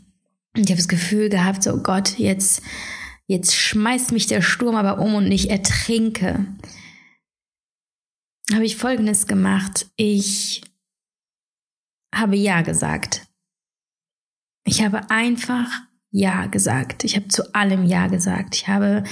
und 0.55 0.65
ich 0.65 0.71
habe 0.71 0.77
das 0.77 0.89
Gefühl 0.89 1.29
gehabt, 1.29 1.63
so 1.63 1.81
Gott, 1.83 2.19
jetzt, 2.19 2.63
jetzt 3.27 3.55
schmeißt 3.55 4.13
mich 4.13 4.27
der 4.27 4.43
Sturm 4.43 4.75
aber 4.75 5.01
um 5.01 5.15
und 5.15 5.31
ich 5.31 5.51
ertrinke, 5.51 6.47
habe 8.53 8.65
ich 8.65 8.77
Folgendes 8.77 9.27
gemacht. 9.27 9.87
Ich 9.97 10.63
habe 12.13 12.37
Ja 12.37 12.63
gesagt. 12.63 13.29
Ich 14.65 14.83
habe 14.83 15.11
einfach 15.11 15.71
Ja 16.11 16.47
gesagt. 16.47 17.05
Ich 17.05 17.17
habe 17.17 17.29
zu 17.29 17.55
allem 17.55 17.85
Ja 17.85 18.09
gesagt. 18.09 18.57
Ich 18.57 18.69
habe 18.69 19.05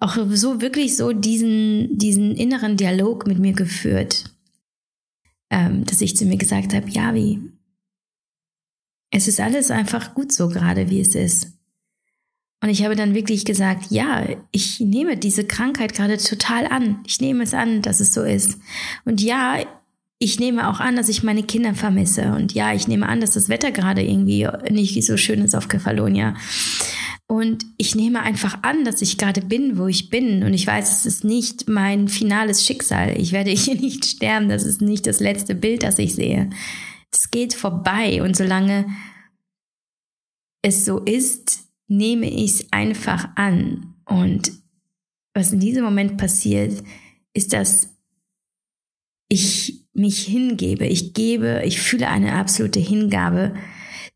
auch 0.00 0.16
so 0.30 0.60
wirklich 0.60 0.96
so 0.96 1.12
diesen, 1.12 1.98
diesen 1.98 2.34
inneren 2.34 2.76
Dialog 2.76 3.26
mit 3.26 3.38
mir 3.38 3.52
geführt, 3.52 4.24
ähm, 5.50 5.84
dass 5.84 6.00
ich 6.00 6.16
zu 6.16 6.24
mir 6.24 6.38
gesagt 6.38 6.74
habe, 6.74 6.88
ja, 6.88 7.14
wie, 7.14 7.40
es 9.10 9.28
ist 9.28 9.40
alles 9.40 9.70
einfach 9.70 10.14
gut 10.14 10.32
so 10.32 10.48
gerade, 10.48 10.90
wie 10.90 11.00
es 11.00 11.14
ist. 11.14 11.52
Und 12.60 12.70
ich 12.70 12.82
habe 12.84 12.96
dann 12.96 13.14
wirklich 13.14 13.44
gesagt, 13.44 13.90
ja, 13.90 14.26
ich 14.50 14.80
nehme 14.80 15.16
diese 15.16 15.44
Krankheit 15.44 15.94
gerade 15.94 16.18
total 16.18 16.66
an. 16.66 17.00
Ich 17.06 17.20
nehme 17.20 17.44
es 17.44 17.54
an, 17.54 17.82
dass 17.82 18.00
es 18.00 18.12
so 18.12 18.22
ist. 18.22 18.58
Und 19.04 19.22
ja, 19.22 19.64
ich 20.18 20.40
nehme 20.40 20.68
auch 20.68 20.80
an, 20.80 20.96
dass 20.96 21.08
ich 21.08 21.22
meine 21.22 21.44
Kinder 21.44 21.74
vermisse. 21.74 22.32
Und 22.32 22.52
ja, 22.52 22.74
ich 22.74 22.88
nehme 22.88 23.08
an, 23.08 23.20
dass 23.20 23.30
das 23.30 23.48
Wetter 23.48 23.70
gerade 23.70 24.02
irgendwie 24.02 24.48
nicht 24.70 25.04
so 25.04 25.16
schön 25.16 25.42
ist 25.42 25.54
auf 25.54 25.68
Kefalonia. 25.68 26.34
Und 27.28 27.64
ich 27.76 27.94
nehme 27.94 28.22
einfach 28.22 28.62
an, 28.62 28.84
dass 28.84 29.02
ich 29.02 29.18
gerade 29.18 29.42
bin, 29.42 29.78
wo 29.78 29.86
ich 29.86 30.10
bin. 30.10 30.42
Und 30.42 30.54
ich 30.54 30.66
weiß, 30.66 30.90
es 30.90 31.06
ist 31.06 31.24
nicht 31.24 31.68
mein 31.68 32.08
finales 32.08 32.64
Schicksal. 32.64 33.20
Ich 33.20 33.32
werde 33.32 33.50
hier 33.54 33.76
nicht 33.76 34.04
sterben. 34.04 34.48
Das 34.48 34.64
ist 34.64 34.80
nicht 34.80 35.06
das 35.06 35.20
letzte 35.20 35.54
Bild, 35.54 35.84
das 35.84 35.98
ich 35.98 36.14
sehe. 36.14 36.50
Das 37.10 37.30
geht 37.30 37.54
vorbei. 37.54 38.22
Und 38.22 38.36
solange 38.36 38.86
es 40.62 40.84
so 40.84 40.98
ist, 40.98 41.68
nehme 41.86 42.28
ich 42.28 42.54
es 42.54 42.72
einfach 42.72 43.28
an. 43.36 43.94
Und 44.04 44.50
was 45.32 45.52
in 45.52 45.60
diesem 45.60 45.84
Moment 45.84 46.16
passiert, 46.16 46.82
ist, 47.34 47.52
dass 47.52 47.94
ich 49.28 49.87
mich 49.98 50.24
hingebe. 50.24 50.86
Ich 50.86 51.12
gebe, 51.14 51.62
ich 51.64 51.80
fühle 51.80 52.08
eine 52.08 52.34
absolute 52.34 52.80
Hingabe 52.80 53.54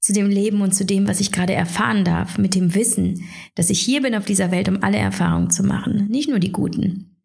zu 0.00 0.12
dem 0.12 0.28
Leben 0.28 0.60
und 0.60 0.74
zu 0.74 0.84
dem, 0.84 1.06
was 1.06 1.20
ich 1.20 1.30
gerade 1.32 1.52
erfahren 1.52 2.04
darf, 2.04 2.38
mit 2.38 2.54
dem 2.54 2.74
Wissen, 2.74 3.24
dass 3.54 3.70
ich 3.70 3.80
hier 3.80 4.02
bin 4.02 4.14
auf 4.14 4.24
dieser 4.24 4.50
Welt, 4.50 4.68
um 4.68 4.82
alle 4.82 4.98
Erfahrungen 4.98 5.50
zu 5.50 5.62
machen, 5.62 6.08
nicht 6.08 6.28
nur 6.28 6.40
die 6.40 6.52
guten. 6.52 7.16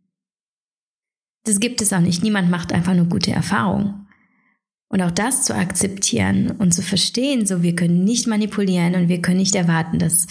Das 1.43 1.59
gibt 1.59 1.81
es 1.81 1.93
auch 1.93 2.01
nicht. 2.01 2.23
Niemand 2.23 2.51
macht 2.51 2.73
einfach 2.73 2.93
nur 2.93 3.05
gute 3.05 3.31
Erfahrungen. 3.31 4.06
Und 4.89 5.01
auch 5.01 5.11
das 5.11 5.43
zu 5.43 5.53
akzeptieren 5.53 6.51
und 6.51 6.73
zu 6.73 6.81
verstehen, 6.81 7.45
so 7.45 7.61
wir 7.61 7.75
können 7.75 8.05
nicht 8.05 8.25
manipulieren 8.25 8.95
und 8.95 9.09
wir 9.09 9.21
können 9.21 9.39
nicht 9.39 9.55
erwarten, 9.55 9.99
dass 9.99 10.27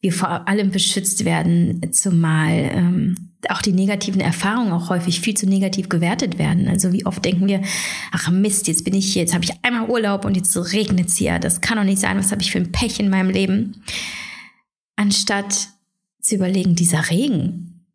wir 0.00 0.14
vor 0.14 0.48
allem 0.48 0.70
beschützt 0.70 1.26
werden, 1.26 1.92
zumal 1.92 2.70
ähm, 2.72 3.28
auch 3.50 3.60
die 3.60 3.72
negativen 3.72 4.20
Erfahrungen 4.20 4.72
auch 4.72 4.88
häufig 4.88 5.20
viel 5.20 5.34
zu 5.34 5.46
negativ 5.46 5.90
gewertet 5.90 6.38
werden. 6.38 6.68
Also 6.68 6.92
wie 6.92 7.04
oft 7.04 7.22
denken 7.24 7.46
wir, 7.46 7.62
ach 8.10 8.30
Mist, 8.30 8.66
jetzt 8.66 8.84
bin 8.84 8.94
ich 8.94 9.12
hier, 9.12 9.22
jetzt 9.22 9.34
habe 9.34 9.44
ich 9.44 9.52
einmal 9.62 9.88
Urlaub 9.90 10.24
und 10.24 10.36
jetzt 10.36 10.56
regnet 10.72 11.08
es 11.08 11.16
hier. 11.16 11.38
Das 11.38 11.60
kann 11.60 11.76
doch 11.76 11.84
nicht 11.84 12.00
sein, 12.00 12.18
was 12.18 12.32
habe 12.32 12.40
ich 12.40 12.50
für 12.50 12.58
ein 12.58 12.72
Pech 12.72 12.98
in 12.98 13.10
meinem 13.10 13.30
Leben? 13.30 13.82
Anstatt 14.96 15.68
zu 16.20 16.34
überlegen, 16.34 16.74
dieser 16.74 17.10
Regen, 17.10 17.86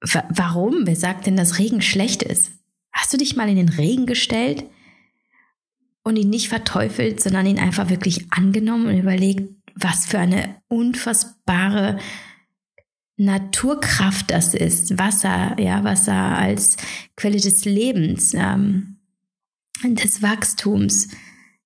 warum? 0.00 0.80
Wer 0.84 0.96
sagt 0.96 1.26
denn, 1.26 1.36
dass 1.36 1.58
Regen 1.58 1.80
schlecht 1.80 2.22
ist? 2.22 2.50
Hast 2.92 3.12
du 3.12 3.16
dich 3.16 3.36
mal 3.36 3.48
in 3.48 3.56
den 3.56 3.68
Regen 3.68 4.06
gestellt? 4.06 4.64
Und 6.04 6.16
ihn 6.16 6.30
nicht 6.30 6.48
verteufelt, 6.48 7.20
sondern 7.20 7.46
ihn 7.46 7.58
einfach 7.58 7.88
wirklich 7.88 8.26
angenommen 8.30 8.86
und 8.86 8.98
überlegt, 8.98 9.50
was 9.74 10.06
für 10.06 10.18
eine 10.18 10.56
unfassbare 10.68 11.98
Naturkraft 13.16 14.30
das 14.30 14.54
ist. 14.54 14.98
Wasser, 14.98 15.56
ja, 15.58 15.82
Wasser 15.82 16.14
als 16.14 16.76
Quelle 17.16 17.40
des 17.40 17.64
Lebens, 17.64 18.34
ähm, 18.34 18.98
des 19.82 20.22
Wachstums, 20.22 21.08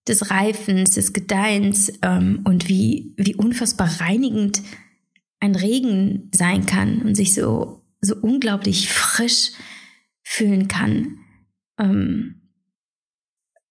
des 0.07 0.31
Reifens, 0.31 0.93
des 0.93 1.13
Gedeihens 1.13 1.93
ähm, 2.03 2.41
und 2.45 2.69
wie, 2.69 3.13
wie 3.17 3.35
unfassbar 3.35 4.01
reinigend 4.01 4.63
ein 5.41 5.55
Regen 5.55 6.31
sein 6.35 6.65
kann 6.67 7.03
und 7.03 7.15
sich 7.15 7.35
so, 7.35 7.83
so 8.01 8.17
unglaublich 8.17 8.89
frisch 8.89 9.53
fühlen 10.23 10.69
kann. 10.69 11.19
Ähm, 11.79 12.48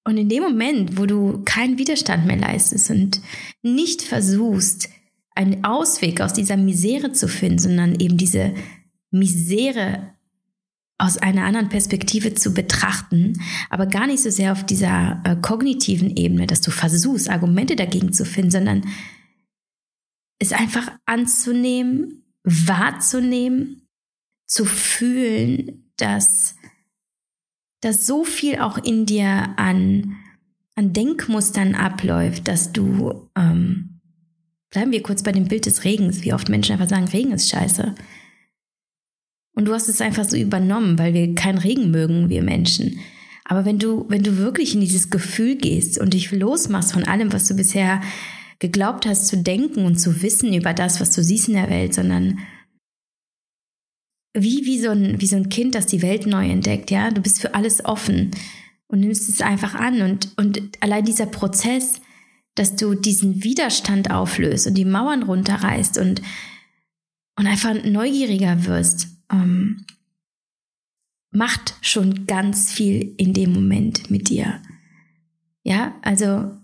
und 0.08 0.16
in 0.16 0.30
dem 0.30 0.42
Moment, 0.42 0.98
wo 0.98 1.06
du 1.06 1.42
keinen 1.44 1.78
Widerstand 1.78 2.26
mehr 2.26 2.38
leistest 2.38 2.90
und 2.92 3.20
nicht 3.62 4.02
versuchst, 4.02 4.88
einen 5.36 5.66
Ausweg 5.66 6.22
aus 6.22 6.32
dieser 6.32 6.56
Misere 6.56 7.12
zu 7.12 7.28
finden, 7.28 7.60
sondern 7.60 8.00
eben 8.00 8.16
diese 8.16 8.54
Misere 9.12 10.14
aus 10.98 11.18
einer 11.18 11.44
anderen 11.44 11.68
Perspektive 11.68 12.34
zu 12.34 12.54
betrachten, 12.54 13.34
aber 13.70 13.86
gar 13.86 14.08
nicht 14.08 14.24
so 14.24 14.30
sehr 14.30 14.54
auf 14.54 14.66
dieser 14.66 15.22
äh, 15.26 15.36
kognitiven 15.42 16.16
Ebene, 16.16 16.48
dass 16.48 16.62
du 16.62 16.72
versuchst, 16.72 17.30
Argumente 17.30 17.76
dagegen 17.76 18.14
zu 18.14 18.24
finden, 18.24 18.52
sondern 18.52 18.86
es 20.40 20.54
einfach 20.54 20.90
anzunehmen, 21.06 22.24
wahrzunehmen, 22.46 23.82
zu 24.46 24.64
fühlen, 24.64 25.92
dass 25.98 26.56
dass 27.88 28.06
so 28.06 28.26
viel 28.26 28.60
auch 28.60 28.78
in 28.78 29.06
dir 29.06 29.54
an, 29.56 30.18
an 30.76 30.92
Denkmustern 30.92 31.74
abläuft, 31.74 32.50
dass 32.50 32.74
du, 32.74 33.30
ähm, 33.38 34.02
bleiben 34.70 34.92
wir 34.92 35.02
kurz 35.02 35.24
bei 35.24 35.32
dem 35.32 35.48
Bild 35.48 35.66
des 35.66 35.86
Regens, 35.86 36.22
wie 36.24 36.34
oft 36.34 36.50
Menschen 36.50 36.74
einfach 36.74 36.90
sagen, 36.90 37.08
Regen 37.08 37.32
ist 37.32 37.50
scheiße. 37.50 37.96
Und 39.54 39.66
du 39.66 39.74
hast 39.74 39.88
es 39.88 40.02
einfach 40.02 40.26
so 40.26 40.36
übernommen, 40.36 41.00
weil 41.00 41.14
wir 41.14 41.34
keinen 41.34 41.60
Regen 41.60 41.90
mögen, 41.90 42.28
wir 42.28 42.44
Menschen. 42.44 43.00
Aber 43.46 43.64
wenn 43.64 43.80
du, 43.80 44.06
wenn 44.10 44.22
du 44.22 44.38
wirklich 44.38 44.76
in 44.76 44.82
dieses 44.82 45.10
Gefühl 45.10 45.56
gehst 45.56 45.98
und 45.98 46.14
dich 46.14 46.30
losmachst 46.32 46.92
von 46.92 47.06
allem, 47.06 47.32
was 47.32 47.48
du 47.48 47.56
bisher 47.56 48.02
geglaubt 48.60 49.06
hast 49.06 49.28
zu 49.28 49.38
denken 49.38 49.86
und 49.86 49.98
zu 49.98 50.22
wissen 50.22 50.54
über 50.54 50.74
das, 50.74 51.00
was 51.00 51.12
du 51.12 51.24
siehst 51.24 51.48
in 51.48 51.54
der 51.54 51.70
Welt, 51.70 51.94
sondern 51.94 52.40
wie, 54.34 54.66
wie, 54.66 54.80
so 54.80 54.90
ein, 54.90 55.20
wie 55.22 55.28
so 55.28 55.36
ein 55.36 55.50
Kind, 55.50 55.76
das 55.76 55.88
die 55.88 56.02
Welt 56.02 56.26
neu 56.26 56.50
entdeckt, 56.50 56.92
ja. 56.92 57.12
Du 57.12 57.22
bist 57.22 57.42
für 57.42 57.56
alles 57.56 57.84
offen 57.84 58.32
und 58.88 59.00
nimmst 59.00 59.30
es 59.30 59.42
einfach 59.42 59.76
an. 59.76 60.02
Und, 60.02 60.38
und 60.38 60.62
allein 60.82 61.06
dieser 61.06 61.26
Prozess, 61.26 62.02
dass 62.56 62.76
du 62.76 62.96
diesen 62.96 63.44
Widerstand 63.44 64.12
auflöst 64.12 64.68
und 64.68 64.76
die 64.76 64.86
Mauern 64.86 65.24
runterreißt 65.24 65.98
und, 65.98 66.22
und 67.38 67.48
einfach 67.48 67.74
neugieriger 67.84 68.66
wirst, 68.66 69.08
ähm, 69.32 69.86
macht 71.32 71.76
schon 71.82 72.26
ganz 72.26 72.72
viel 72.72 73.14
in 73.18 73.34
dem 73.34 73.54
Moment 73.54 74.10
mit 74.10 74.30
dir. 74.30 74.62
Ja, 75.64 75.96
also 76.02 76.58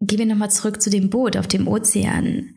gehen 0.00 0.18
wir 0.18 0.26
nochmal 0.26 0.50
zurück 0.50 0.82
zu 0.82 0.90
dem 0.90 1.10
Boot 1.10 1.36
auf 1.36 1.46
dem 1.46 1.68
Ozean. 1.68 2.56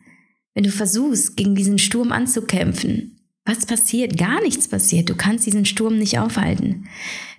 Wenn 0.54 0.64
du 0.64 0.70
versuchst, 0.70 1.36
gegen 1.36 1.54
diesen 1.54 1.78
Sturm 1.78 2.12
anzukämpfen, 2.12 3.19
Was 3.44 3.66
passiert? 3.66 4.18
Gar 4.18 4.42
nichts 4.42 4.68
passiert. 4.68 5.08
Du 5.08 5.14
kannst 5.16 5.46
diesen 5.46 5.64
Sturm 5.64 5.96
nicht 5.96 6.18
aufhalten. 6.18 6.88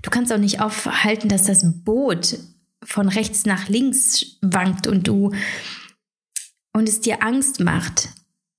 Du 0.01 0.09
kannst 0.09 0.33
auch 0.33 0.37
nicht 0.37 0.59
aufhalten, 0.59 1.29
dass 1.29 1.43
das 1.43 1.83
Boot 1.83 2.37
von 2.83 3.07
rechts 3.07 3.45
nach 3.45 3.69
links 3.69 4.37
wankt 4.41 4.87
und 4.87 5.07
du 5.07 5.31
und 6.73 6.89
es 6.89 7.01
dir 7.01 7.23
Angst 7.23 7.59
macht. 7.59 8.09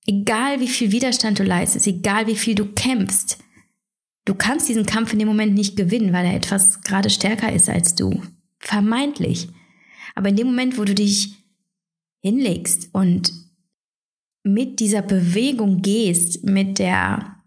Egal 0.05 0.59
wie 0.59 0.67
viel 0.67 0.91
Widerstand 0.91 1.39
du 1.39 1.43
leistest, 1.43 1.87
egal 1.87 2.27
wie 2.27 2.35
viel 2.35 2.55
du 2.55 2.65
kämpfst, 2.65 3.37
du 4.25 4.35
kannst 4.35 4.69
diesen 4.69 4.85
Kampf 4.85 5.13
in 5.13 5.19
dem 5.19 5.27
Moment 5.27 5.53
nicht 5.53 5.75
gewinnen, 5.75 6.13
weil 6.13 6.25
er 6.25 6.35
etwas 6.35 6.81
gerade 6.81 7.09
stärker 7.09 7.51
ist 7.51 7.69
als 7.69 7.95
du. 7.95 8.21
Vermeintlich. 8.59 9.49
Aber 10.15 10.29
in 10.29 10.35
dem 10.35 10.47
Moment, 10.47 10.77
wo 10.77 10.83
du 10.83 10.93
dich 10.93 11.35
hinlegst 12.21 12.89
und 12.93 13.31
mit 14.43 14.79
dieser 14.79 15.01
Bewegung 15.01 15.81
gehst, 15.81 16.43
mit 16.43 16.79
der 16.79 17.37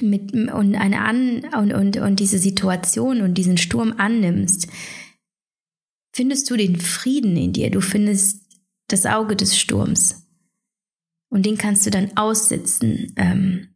mit 0.00 0.32
und 0.32 0.74
eine 0.74 1.02
an 1.02 1.44
und, 1.54 1.72
und, 1.72 1.96
und 1.98 2.20
diese 2.20 2.38
Situation 2.38 3.20
und 3.20 3.34
diesen 3.34 3.58
Sturm 3.58 3.94
annimmst, 3.98 4.66
findest 6.14 6.50
du 6.50 6.56
den 6.56 6.80
Frieden 6.80 7.36
in 7.36 7.52
dir, 7.52 7.70
du 7.70 7.80
findest 7.80 8.42
das 8.88 9.06
Auge 9.06 9.36
des 9.36 9.58
Sturms. 9.58 10.26
Und 11.28 11.46
den 11.46 11.56
kannst 11.56 11.86
du 11.86 11.90
dann 11.90 12.16
aussitzen. 12.16 13.14
Ähm 13.16 13.68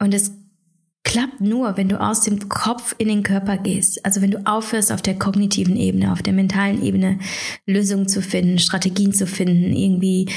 und 0.00 0.12
es 0.12 0.32
klappt 1.06 1.40
nur, 1.40 1.76
wenn 1.76 1.88
du 1.88 2.00
aus 2.00 2.22
dem 2.22 2.48
Kopf 2.48 2.96
in 2.98 3.06
den 3.06 3.22
Körper 3.22 3.58
gehst. 3.58 4.04
Also 4.04 4.20
wenn 4.22 4.32
du 4.32 4.44
aufhörst, 4.44 4.90
auf 4.90 5.02
der 5.02 5.16
kognitiven 5.16 5.76
Ebene, 5.76 6.12
auf 6.12 6.20
der 6.20 6.32
mentalen 6.32 6.82
Ebene 6.82 7.20
Lösungen 7.64 8.08
zu 8.08 8.20
finden, 8.20 8.58
Strategien 8.58 9.12
zu 9.12 9.28
finden, 9.28 9.72
irgendwie 9.72 10.28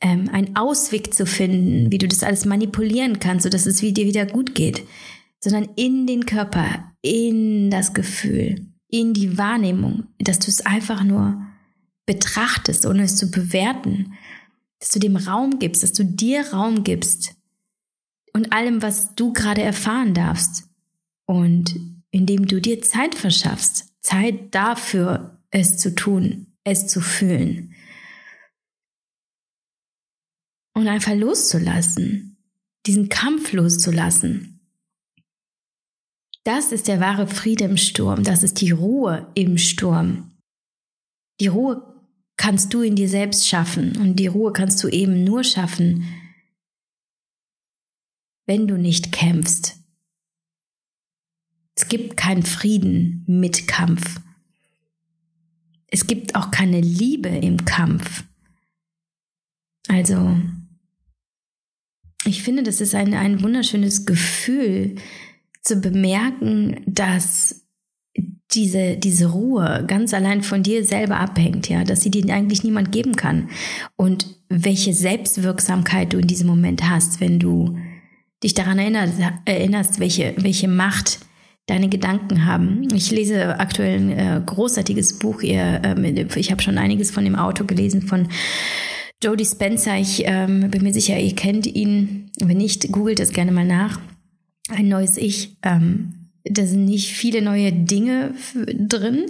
ähm, 0.00 0.28
einen 0.32 0.56
Ausweg 0.56 1.14
zu 1.14 1.26
finden, 1.26 1.92
wie 1.92 1.98
du 1.98 2.08
das 2.08 2.24
alles 2.24 2.44
manipulieren 2.44 3.20
kannst, 3.20 3.44
sodass 3.44 3.66
es 3.66 3.78
dir 3.78 3.94
wieder 3.94 4.26
gut 4.26 4.56
geht, 4.56 4.82
sondern 5.38 5.68
in 5.76 6.08
den 6.08 6.26
Körper, 6.26 6.92
in 7.02 7.70
das 7.70 7.94
Gefühl, 7.94 8.66
in 8.88 9.14
die 9.14 9.38
Wahrnehmung, 9.38 10.08
dass 10.18 10.40
du 10.40 10.48
es 10.48 10.66
einfach 10.66 11.04
nur 11.04 11.40
betrachtest, 12.04 12.84
ohne 12.84 13.04
es 13.04 13.14
zu 13.14 13.30
bewerten, 13.30 14.14
dass 14.80 14.88
du 14.88 14.98
dem 14.98 15.14
Raum 15.14 15.60
gibst, 15.60 15.84
dass 15.84 15.92
du 15.92 16.04
dir 16.04 16.52
Raum 16.52 16.82
gibst, 16.82 17.35
und 18.36 18.52
allem, 18.52 18.82
was 18.82 19.14
du 19.14 19.32
gerade 19.32 19.62
erfahren 19.62 20.12
darfst. 20.12 20.68
Und 21.24 21.74
indem 22.10 22.46
du 22.46 22.60
dir 22.60 22.82
Zeit 22.82 23.14
verschaffst, 23.14 23.94
Zeit 24.02 24.54
dafür, 24.54 25.40
es 25.48 25.78
zu 25.78 25.94
tun, 25.94 26.48
es 26.62 26.86
zu 26.86 27.00
fühlen. 27.00 27.74
Und 30.74 30.86
einfach 30.86 31.14
loszulassen, 31.14 32.36
diesen 32.84 33.08
Kampf 33.08 33.54
loszulassen. 33.54 34.60
Das 36.44 36.72
ist 36.72 36.88
der 36.88 37.00
wahre 37.00 37.28
Friede 37.28 37.64
im 37.64 37.78
Sturm, 37.78 38.22
das 38.22 38.42
ist 38.42 38.60
die 38.60 38.70
Ruhe 38.70 39.32
im 39.34 39.56
Sturm. 39.56 40.36
Die 41.40 41.46
Ruhe 41.46 41.82
kannst 42.36 42.74
du 42.74 42.82
in 42.82 42.96
dir 42.96 43.08
selbst 43.08 43.48
schaffen 43.48 43.96
und 43.96 44.16
die 44.16 44.26
Ruhe 44.26 44.52
kannst 44.52 44.84
du 44.84 44.88
eben 44.88 45.24
nur 45.24 45.42
schaffen, 45.42 46.04
wenn 48.46 48.66
du 48.66 48.76
nicht 48.78 49.12
kämpfst. 49.12 49.76
Es 51.74 51.88
gibt 51.88 52.16
keinen 52.16 52.42
Frieden 52.42 53.24
mit 53.26 53.68
Kampf. 53.68 54.20
Es 55.88 56.06
gibt 56.06 56.34
auch 56.34 56.50
keine 56.50 56.80
Liebe 56.80 57.28
im 57.28 57.64
Kampf. 57.64 58.24
Also, 59.88 60.36
ich 62.24 62.42
finde, 62.42 62.62
das 62.62 62.80
ist 62.80 62.94
ein, 62.94 63.14
ein 63.14 63.42
wunderschönes 63.42 64.06
Gefühl 64.06 64.96
zu 65.62 65.76
bemerken, 65.80 66.80
dass 66.86 67.66
diese, 68.52 68.96
diese 68.96 69.26
Ruhe 69.26 69.84
ganz 69.86 70.14
allein 70.14 70.42
von 70.42 70.62
dir 70.62 70.84
selber 70.84 71.18
abhängt, 71.18 71.68
ja, 71.68 71.84
dass 71.84 72.02
sie 72.02 72.10
dir 72.10 72.32
eigentlich 72.32 72.64
niemand 72.64 72.90
geben 72.90 73.16
kann. 73.16 73.50
Und 73.96 74.40
welche 74.48 74.94
Selbstwirksamkeit 74.94 76.12
du 76.12 76.18
in 76.18 76.26
diesem 76.26 76.46
Moment 76.46 76.88
hast, 76.88 77.20
wenn 77.20 77.38
du 77.38 77.76
dich 78.42 78.54
daran 78.54 78.78
erinnerst, 78.78 79.14
erinnerst 79.44 80.00
welche, 80.00 80.34
welche 80.38 80.68
Macht 80.68 81.20
deine 81.66 81.88
Gedanken 81.88 82.44
haben. 82.44 82.86
Ich 82.94 83.10
lese 83.10 83.58
aktuell 83.58 83.98
ein 83.98 84.10
äh, 84.10 84.40
großartiges 84.44 85.18
Buch. 85.18 85.42
Ihr, 85.42 85.82
äh, 85.84 86.26
ich 86.36 86.50
habe 86.50 86.62
schon 86.62 86.78
einiges 86.78 87.10
von 87.10 87.24
dem 87.24 87.34
Auto 87.34 87.64
gelesen 87.64 88.02
von 88.02 88.28
Jodie 89.22 89.44
Spencer. 89.44 89.96
Ich 89.96 90.22
ähm, 90.26 90.70
bin 90.70 90.82
mir 90.82 90.92
sicher, 90.92 91.18
ihr 91.18 91.34
kennt 91.34 91.66
ihn. 91.66 92.30
Wenn 92.38 92.58
nicht, 92.58 92.92
googelt 92.92 93.18
es 93.18 93.32
gerne 93.32 93.52
mal 93.52 93.66
nach. 93.66 93.98
Ein 94.68 94.88
neues 94.88 95.16
Ich. 95.16 95.56
Ähm, 95.62 96.26
da 96.48 96.64
sind 96.64 96.84
nicht 96.84 97.12
viele 97.12 97.42
neue 97.42 97.72
Dinge 97.72 98.34
drin, 98.54 99.26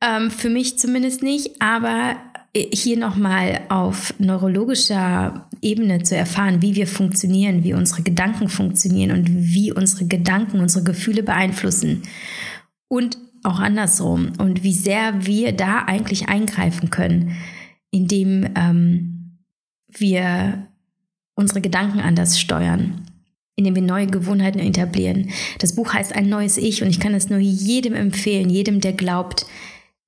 ähm, 0.00 0.30
für 0.30 0.48
mich 0.48 0.78
zumindest 0.78 1.22
nicht, 1.22 1.60
aber 1.60 2.16
hier 2.54 2.96
nochmal 2.96 3.62
auf 3.68 4.14
neurologischer 4.18 5.48
Ebene 5.60 6.02
zu 6.02 6.16
erfahren, 6.16 6.62
wie 6.62 6.76
wir 6.76 6.86
funktionieren, 6.86 7.64
wie 7.64 7.74
unsere 7.74 8.02
Gedanken 8.02 8.48
funktionieren 8.48 9.10
und 9.10 9.28
wie 9.28 9.72
unsere 9.72 10.06
Gedanken 10.06 10.60
unsere 10.60 10.84
Gefühle 10.84 11.22
beeinflussen. 11.22 12.02
Und 12.88 13.18
auch 13.44 13.60
andersrum. 13.60 14.32
Und 14.38 14.64
wie 14.64 14.72
sehr 14.72 15.26
wir 15.26 15.52
da 15.52 15.80
eigentlich 15.84 16.28
eingreifen 16.28 16.90
können, 16.90 17.36
indem 17.90 18.48
ähm, 18.56 19.38
wir 19.88 20.66
unsere 21.36 21.60
Gedanken 21.60 22.00
anders 22.00 22.40
steuern, 22.40 23.06
indem 23.56 23.76
wir 23.76 23.82
neue 23.82 24.06
Gewohnheiten 24.06 24.58
etablieren. 24.58 25.30
Das 25.58 25.74
Buch 25.74 25.92
heißt 25.92 26.14
Ein 26.14 26.28
neues 26.28 26.56
Ich 26.56 26.82
und 26.82 26.88
ich 26.88 27.00
kann 27.00 27.14
es 27.14 27.30
nur 27.30 27.38
jedem 27.38 27.94
empfehlen, 27.94 28.50
jedem, 28.50 28.80
der 28.80 28.94
glaubt, 28.94 29.46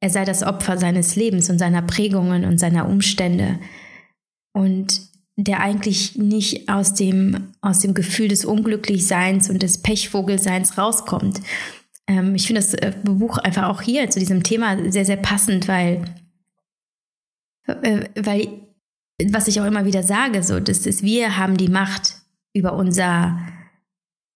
er 0.00 0.10
sei 0.10 0.24
das 0.24 0.42
Opfer 0.42 0.78
seines 0.78 1.16
Lebens 1.16 1.48
und 1.50 1.58
seiner 1.58 1.82
Prägungen 1.82 2.44
und 2.44 2.58
seiner 2.58 2.88
Umstände. 2.88 3.58
Und 4.52 5.00
der 5.36 5.60
eigentlich 5.60 6.16
nicht 6.16 6.68
aus 6.68 6.94
dem, 6.94 7.52
aus 7.60 7.80
dem 7.80 7.92
Gefühl 7.92 8.28
des 8.28 8.44
Unglücklichseins 8.44 9.50
und 9.50 9.62
des 9.62 9.82
Pechvogelseins 9.82 10.78
rauskommt. 10.78 11.40
Ähm, 12.06 12.34
ich 12.34 12.46
finde 12.46 12.62
das 12.62 12.74
äh, 12.74 12.92
Buch 13.04 13.38
einfach 13.38 13.64
auch 13.64 13.82
hier 13.82 14.08
zu 14.08 14.18
diesem 14.18 14.42
Thema 14.42 14.90
sehr, 14.90 15.04
sehr 15.04 15.18
passend, 15.18 15.68
weil, 15.68 16.04
äh, 17.66 18.08
weil 18.16 18.48
was 19.30 19.48
ich 19.48 19.60
auch 19.60 19.66
immer 19.66 19.84
wieder 19.84 20.02
sage, 20.02 20.42
so, 20.42 20.58
das 20.58 20.86
ist, 20.86 21.02
wir 21.02 21.36
haben 21.36 21.56
die 21.56 21.68
Macht 21.68 22.16
über 22.54 22.74
unser, 22.74 23.38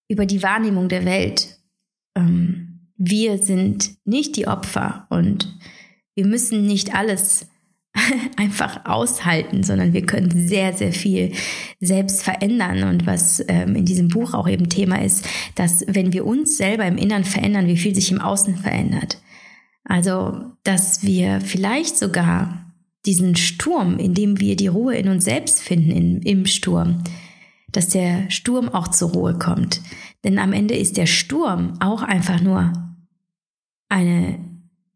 über 0.09 0.27
die 0.27 0.43
Wahrnehmung 0.43 0.89
der 0.89 1.07
Welt. 1.07 1.59
Ähm, 2.15 2.60
wir 3.03 3.39
sind 3.39 3.93
nicht 4.05 4.37
die 4.37 4.47
Opfer 4.47 5.07
und 5.09 5.59
wir 6.15 6.27
müssen 6.27 6.67
nicht 6.67 6.95
alles 6.95 7.47
einfach 8.37 8.85
aushalten, 8.85 9.63
sondern 9.63 9.95
wir 9.95 10.05
können 10.05 10.47
sehr, 10.47 10.75
sehr 10.75 10.93
viel 10.93 11.33
selbst 11.81 12.23
verändern. 12.23 12.85
Und 12.85 13.07
was 13.07 13.43
ähm, 13.49 13.75
in 13.75 13.87
diesem 13.87 14.09
Buch 14.09 14.35
auch 14.35 14.47
eben 14.47 14.69
Thema 14.69 15.03
ist, 15.03 15.27
dass 15.55 15.83
wenn 15.87 16.13
wir 16.13 16.27
uns 16.27 16.59
selber 16.59 16.85
im 16.85 16.99
Innern 16.99 17.25
verändern, 17.25 17.67
wie 17.69 17.79
viel 17.79 17.95
sich 17.95 18.13
im 18.13 18.21
Außen 18.21 18.57
verändert. 18.57 19.19
Also, 19.85 20.53
dass 20.63 21.03
wir 21.03 21.41
vielleicht 21.41 21.99
sogar 21.99 22.71
diesen 23.07 23.35
Sturm, 23.35 23.99
in 23.99 24.13
dem 24.13 24.41
wir 24.41 24.57
die 24.57 24.69
Ruhe 24.69 24.95
in 24.95 25.09
uns 25.09 25.25
selbst 25.25 25.61
finden, 25.61 25.91
in, 25.91 26.21
im 26.21 26.45
Sturm, 26.45 27.03
dass 27.73 27.89
der 27.89 28.31
Sturm 28.31 28.69
auch 28.69 28.89
zur 28.89 29.13
Ruhe 29.13 29.39
kommt. 29.39 29.81
Denn 30.23 30.39
am 30.39 30.53
Ende 30.53 30.75
ist 30.75 30.99
der 30.99 31.07
Sturm 31.07 31.79
auch 31.81 32.03
einfach 32.03 32.43
nur 32.43 32.90
eine 33.91 34.39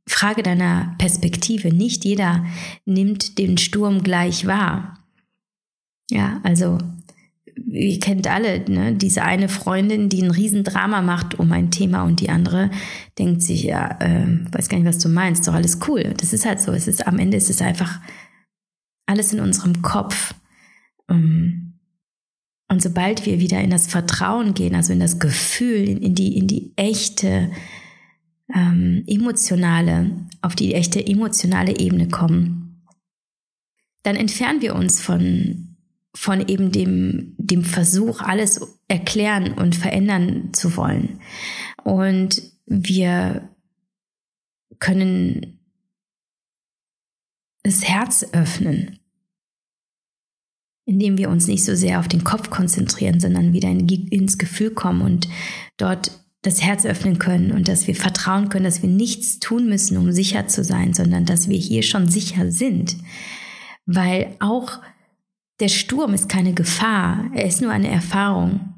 Frage 0.06 0.42
deiner 0.42 0.94
Perspektive. 0.98 1.68
Nicht 1.68 2.04
jeder 2.04 2.46
nimmt 2.86 3.38
den 3.38 3.58
Sturm 3.58 4.02
gleich 4.02 4.46
wahr. 4.46 4.98
Ja, 6.10 6.40
also 6.42 6.78
ihr 7.68 7.98
kennt 8.00 8.26
alle, 8.26 8.60
ne, 8.68 8.94
diese 8.94 9.22
eine 9.22 9.48
Freundin, 9.48 10.08
die 10.08 10.22
ein 10.22 10.30
Riesendrama 10.30 11.02
macht 11.02 11.38
um 11.38 11.52
ein 11.52 11.70
Thema 11.70 12.02
und 12.02 12.20
die 12.20 12.30
andere 12.30 12.70
denkt 13.18 13.42
sich, 13.42 13.62
ja, 13.64 13.98
äh, 14.00 14.26
weiß 14.52 14.68
gar 14.68 14.78
nicht, 14.78 14.88
was 14.88 14.98
du 14.98 15.08
meinst, 15.08 15.46
doch 15.46 15.54
alles 15.54 15.78
cool. 15.88 16.14
Das 16.16 16.32
ist 16.32 16.46
halt 16.46 16.60
so. 16.60 16.72
Es 16.72 16.88
ist 16.88 17.06
am 17.06 17.18
Ende 17.18 17.36
ist 17.36 17.50
es 17.50 17.62
einfach 17.62 18.00
alles 19.06 19.32
in 19.32 19.40
unserem 19.40 19.82
Kopf. 19.82 20.34
Ähm, 21.08 21.78
und 22.68 22.82
sobald 22.82 23.26
wir 23.26 23.40
wieder 23.40 23.60
in 23.60 23.70
das 23.70 23.86
Vertrauen 23.86 24.54
gehen, 24.54 24.74
also 24.74 24.92
in 24.92 25.00
das 25.00 25.18
Gefühl, 25.18 25.88
in, 25.88 25.98
in 25.98 26.14
die, 26.14 26.36
in 26.36 26.46
die 26.46 26.72
echte 26.76 27.50
ähm, 28.52 29.04
emotionale, 29.06 30.10
auf 30.42 30.54
die 30.54 30.74
echte 30.74 31.06
emotionale 31.06 31.78
Ebene 31.78 32.08
kommen, 32.08 32.84
dann 34.02 34.16
entfernen 34.16 34.60
wir 34.60 34.74
uns 34.74 35.00
von, 35.00 35.76
von 36.14 36.46
eben 36.48 36.70
dem, 36.72 37.34
dem 37.38 37.64
Versuch, 37.64 38.20
alles 38.20 38.60
erklären 38.88 39.54
und 39.54 39.74
verändern 39.74 40.52
zu 40.52 40.76
wollen. 40.76 41.20
Und 41.84 42.42
wir 42.66 43.48
können 44.78 45.58
das 47.62 47.84
Herz 47.84 48.26
öffnen. 48.32 48.98
indem 50.86 51.16
wir 51.16 51.30
uns 51.30 51.46
nicht 51.46 51.64
so 51.64 51.74
sehr 51.74 51.98
auf 51.98 52.08
den 52.08 52.24
Kopf 52.24 52.50
konzentrieren, 52.50 53.18
sondern 53.18 53.54
wieder 53.54 53.70
in, 53.70 53.88
ins 53.88 54.36
Gefühl 54.36 54.70
kommen 54.70 55.00
und 55.00 55.28
dort 55.78 56.23
das 56.44 56.62
Herz 56.62 56.84
öffnen 56.84 57.18
können 57.18 57.52
und 57.52 57.68
dass 57.68 57.86
wir 57.86 57.96
vertrauen 57.96 58.50
können, 58.50 58.66
dass 58.66 58.82
wir 58.82 58.88
nichts 58.88 59.40
tun 59.40 59.66
müssen, 59.66 59.96
um 59.96 60.12
sicher 60.12 60.46
zu 60.46 60.62
sein, 60.62 60.92
sondern 60.92 61.24
dass 61.24 61.48
wir 61.48 61.56
hier 61.56 61.82
schon 61.82 62.06
sicher 62.08 62.52
sind. 62.52 62.96
Weil 63.86 64.36
auch 64.40 64.80
der 65.58 65.68
Sturm 65.68 66.12
ist 66.12 66.28
keine 66.28 66.52
Gefahr, 66.52 67.30
er 67.32 67.46
ist 67.46 67.62
nur 67.62 67.70
eine 67.70 67.88
Erfahrung. 67.88 68.74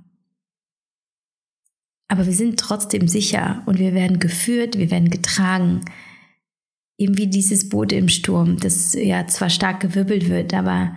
Aber 2.07 2.27
wir 2.27 2.33
sind 2.33 2.61
trotzdem 2.61 3.09
sicher 3.09 3.65
und 3.67 3.81
wir 3.81 3.95
werden 3.95 4.21
geführt, 4.21 4.79
wir 4.79 4.93
werden 4.93 5.11
getragen. 5.11 5.81
Eben 6.99 7.19
wie 7.19 7.27
dieses 7.27 7.69
Boot 7.69 7.91
im 7.91 8.09
Sturm, 8.09 8.59
das 8.59 8.95
ja 8.95 9.27
zwar 9.27 9.51
stark 9.51 9.81
gewirbelt 9.81 10.29
wird, 10.29 10.55
aber 10.55 10.95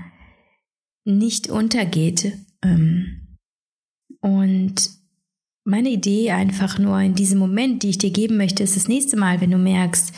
nicht 1.03 1.49
untergeht. 1.49 2.37
Ähm, 2.63 3.37
und 4.21 4.98
meine 5.69 5.89
Idee 5.89 6.31
einfach 6.31 6.79
nur 6.79 6.99
in 6.99 7.15
diesem 7.15 7.39
Moment, 7.39 7.83
die 7.83 7.89
ich 7.89 7.97
dir 7.97 8.11
geben 8.11 8.37
möchte, 8.37 8.63
ist 8.63 8.75
das 8.75 8.87
nächste 8.87 9.17
Mal, 9.17 9.39
wenn 9.39 9.51
du 9.51 9.57
merkst, 9.57 10.11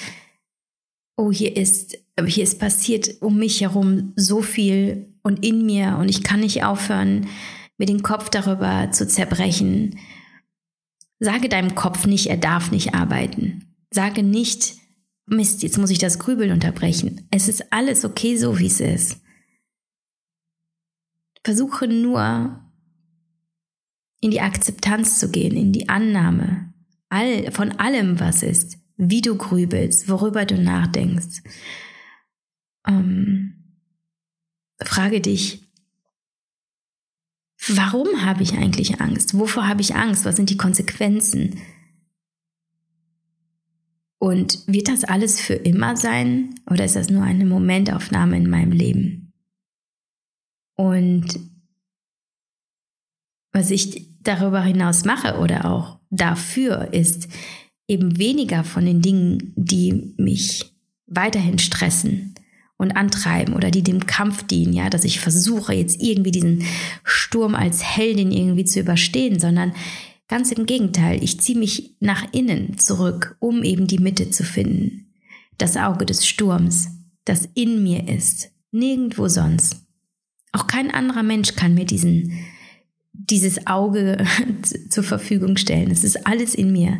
oh, 1.17 1.31
hier 1.31 1.55
ist, 1.55 1.97
hier 2.25 2.43
ist 2.43 2.59
passiert 2.59 3.21
um 3.21 3.37
mich 3.37 3.61
herum 3.61 4.13
so 4.15 4.41
viel 4.41 5.13
und 5.23 5.45
in 5.45 5.65
mir 5.65 5.97
und 5.99 6.09
ich 6.09 6.23
kann 6.23 6.39
nicht 6.39 6.63
aufhören, 6.63 7.27
mir 7.77 7.85
den 7.85 8.01
Kopf 8.01 8.29
darüber 8.29 8.91
zu 8.91 9.07
zerbrechen. 9.07 9.99
Sage 11.19 11.49
deinem 11.49 11.75
Kopf 11.75 12.07
nicht, 12.07 12.27
er 12.27 12.37
darf 12.37 12.71
nicht 12.71 12.95
arbeiten. 12.95 13.75
Sage 13.91 14.23
nicht, 14.23 14.75
Mist, 15.27 15.63
jetzt 15.63 15.77
muss 15.77 15.91
ich 15.91 15.99
das 15.99 16.17
Grübeln 16.17 16.51
unterbrechen. 16.51 17.27
Es 17.29 17.47
ist 17.47 17.71
alles 17.71 18.03
okay, 18.05 18.37
so 18.37 18.57
wie 18.57 18.67
es 18.67 18.79
ist. 18.79 19.17
Versuche 21.43 21.87
nur 21.87 22.61
in 24.21 24.31
die 24.31 24.41
Akzeptanz 24.41 25.19
zu 25.19 25.29
gehen, 25.29 25.57
in 25.57 25.73
die 25.73 25.89
Annahme 25.89 26.71
all, 27.09 27.51
von 27.51 27.71
allem, 27.73 28.19
was 28.19 28.41
ist, 28.41 28.77
wie 28.97 29.21
du 29.21 29.35
grübelst, 29.35 30.07
worüber 30.07 30.45
du 30.45 30.61
nachdenkst. 30.61 31.41
Ähm, 32.87 33.77
frage 34.81 35.21
dich, 35.21 35.67
warum 37.67 38.25
habe 38.25 38.43
ich 38.43 38.53
eigentlich 38.53 39.01
Angst? 39.01 39.37
Wovor 39.37 39.67
habe 39.67 39.81
ich 39.81 39.95
Angst? 39.95 40.25
Was 40.25 40.35
sind 40.35 40.49
die 40.49 40.57
Konsequenzen? 40.57 41.59
Und 44.19 44.63
wird 44.67 44.87
das 44.87 45.03
alles 45.03 45.41
für 45.41 45.55
immer 45.55 45.97
sein 45.97 46.55
oder 46.69 46.85
ist 46.85 46.95
das 46.95 47.09
nur 47.09 47.23
eine 47.23 47.45
Momentaufnahme 47.45 48.37
in 48.37 48.49
meinem 48.49 48.71
Leben? 48.71 49.33
Und 50.75 51.39
was 53.51 53.71
ich 53.71 54.10
darüber 54.23 54.61
hinaus 54.61 55.05
mache 55.05 55.37
oder 55.39 55.65
auch 55.65 55.99
dafür 56.09 56.93
ist 56.93 57.27
eben 57.87 58.17
weniger 58.17 58.63
von 58.63 58.85
den 58.85 59.01
Dingen, 59.01 59.53
die 59.55 60.13
mich 60.17 60.73
weiterhin 61.07 61.59
stressen 61.59 62.35
und 62.77 62.91
antreiben 62.91 63.53
oder 63.53 63.69
die 63.69 63.83
dem 63.83 64.05
Kampf 64.07 64.43
dienen, 64.47 64.73
ja, 64.73 64.89
dass 64.89 65.03
ich 65.03 65.19
versuche 65.19 65.73
jetzt 65.73 66.01
irgendwie 66.01 66.31
diesen 66.31 66.63
Sturm 67.03 67.53
als 67.53 67.83
Heldin 67.83 68.31
irgendwie 68.31 68.65
zu 68.65 68.79
überstehen, 68.79 69.39
sondern 69.39 69.73
ganz 70.27 70.51
im 70.51 70.65
Gegenteil, 70.65 71.23
ich 71.23 71.39
ziehe 71.41 71.59
mich 71.59 71.95
nach 71.99 72.25
innen 72.31 72.77
zurück, 72.77 73.35
um 73.39 73.63
eben 73.63 73.85
die 73.85 73.99
Mitte 73.99 74.31
zu 74.31 74.43
finden. 74.43 75.13
Das 75.57 75.77
Auge 75.77 76.05
des 76.05 76.25
Sturms, 76.25 76.87
das 77.25 77.49
in 77.53 77.83
mir 77.83 78.07
ist, 78.07 78.49
nirgendwo 78.71 79.27
sonst. 79.27 79.85
Auch 80.53 80.67
kein 80.67 80.89
anderer 80.89 81.23
Mensch 81.23 81.55
kann 81.55 81.73
mir 81.73 81.85
diesen 81.85 82.33
dieses 83.13 83.67
Auge 83.67 84.17
zur 84.89 85.03
Verfügung 85.03 85.57
stellen. 85.57 85.91
Es 85.91 86.03
ist 86.03 86.25
alles 86.27 86.55
in 86.55 86.71
mir. 86.71 86.99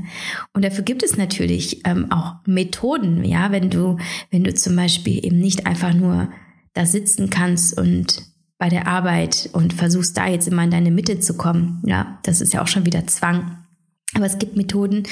Und 0.54 0.66
dafür 0.66 0.84
gibt 0.84 1.04
es 1.04 1.18
natürlich 1.18 1.82
ähm, 1.86 2.12
auch 2.12 2.36
Methoden, 2.46 3.24
ja, 3.24 3.52
wenn 3.52 3.70
du, 3.70 3.98
wenn 4.30 4.44
du 4.44 4.54
zum 4.54 4.76
Beispiel 4.76 5.26
eben 5.26 5.40
nicht 5.40 5.66
einfach 5.66 5.94
nur 5.94 6.30
da 6.74 6.86
sitzen 6.86 7.30
kannst 7.30 7.78
und 7.78 8.24
bei 8.58 8.70
der 8.70 8.88
Arbeit 8.88 9.50
und 9.54 9.74
versuchst 9.74 10.16
da 10.18 10.28
jetzt 10.28 10.48
immer 10.48 10.64
in 10.64 10.72
deine 10.72 10.92
Mitte 10.92 11.20
zu 11.20 11.36
kommen. 11.36 11.82
Ja, 11.86 12.20
das 12.24 12.42
ist 12.42 12.54
ja 12.54 12.62
auch 12.62 12.68
schon 12.68 12.86
wieder 12.86 13.08
Zwang. 13.08 13.58
Aber 14.14 14.26
es 14.26 14.38
gibt 14.38 14.58
Methoden, 14.58 15.04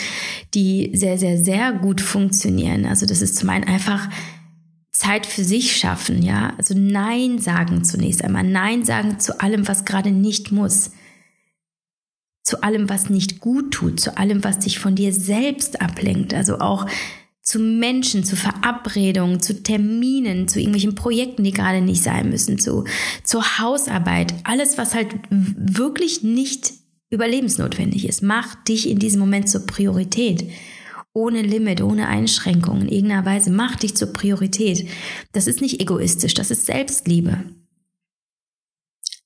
die 0.54 0.92
sehr, 0.94 1.18
sehr, 1.18 1.38
sehr 1.38 1.74
gut 1.74 2.02
funktionieren. 2.02 2.86
Also 2.86 3.06
das 3.06 3.22
ist 3.22 3.38
zum 3.38 3.50
einen 3.50 3.64
einfach 3.64 4.10
Zeit 5.00 5.26
für 5.26 5.46
sich 5.46 5.78
schaffen, 5.78 6.22
ja. 6.22 6.54
Also 6.58 6.74
Nein 6.78 7.40
sagen 7.40 7.86
zunächst 7.86 8.22
einmal. 8.22 8.44
Nein 8.44 8.84
sagen 8.84 9.18
zu 9.18 9.40
allem, 9.40 9.66
was 9.66 9.86
gerade 9.86 10.12
nicht 10.12 10.52
muss. 10.52 10.92
Zu 12.44 12.64
allem, 12.64 12.90
was 12.90 13.10
nicht 13.10 13.40
gut 13.40 13.72
tut. 13.72 14.02
Zu 14.02 14.18
allem, 14.18 14.44
was 14.44 14.60
dich 14.60 14.78
von 14.78 14.96
dir 14.96 15.14
selbst 15.14 15.82
ablenkt. 15.82 16.34
Also 16.34 16.60
auch 16.60 16.86
zu 17.42 17.60
Menschen, 17.60 18.26
zu 18.26 18.36
Verabredungen, 18.36 19.40
zu 19.40 19.64
Terminen, 19.64 20.50
zu 20.50 20.60
irgendwelchen 20.60 20.96
Projekten, 20.96 21.46
die 21.46 21.54
gerade 21.54 21.80
nicht 21.80 22.04
sein 22.04 22.30
müssen, 22.30 22.60
zu, 22.60 22.84
zur 23.24 23.58
Hausarbeit. 23.58 24.34
Alles, 24.44 24.78
was 24.78 24.96
halt 24.96 25.16
wirklich 25.30 26.24
nicht 26.24 26.74
überlebensnotwendig 27.10 28.06
ist. 28.06 28.22
Mach 28.22 28.54
dich 28.66 28.90
in 28.90 29.00
diesem 29.00 29.22
Moment 29.22 29.48
zur 29.48 29.66
Priorität 29.66 30.52
ohne 31.20 31.42
Limit, 31.42 31.82
ohne 31.82 32.08
Einschränkungen, 32.08 32.84
in 32.84 32.90
irgendeiner 32.90 33.26
Weise. 33.26 33.52
Mach 33.52 33.76
dich 33.76 33.96
zur 33.96 34.14
Priorität. 34.14 34.88
Das 35.34 35.48
ist 35.48 35.62
nicht 35.62 35.82
egoistisch, 35.82 36.34
das 36.34 36.50
ist 36.50 36.66
Selbstliebe. 36.66 37.44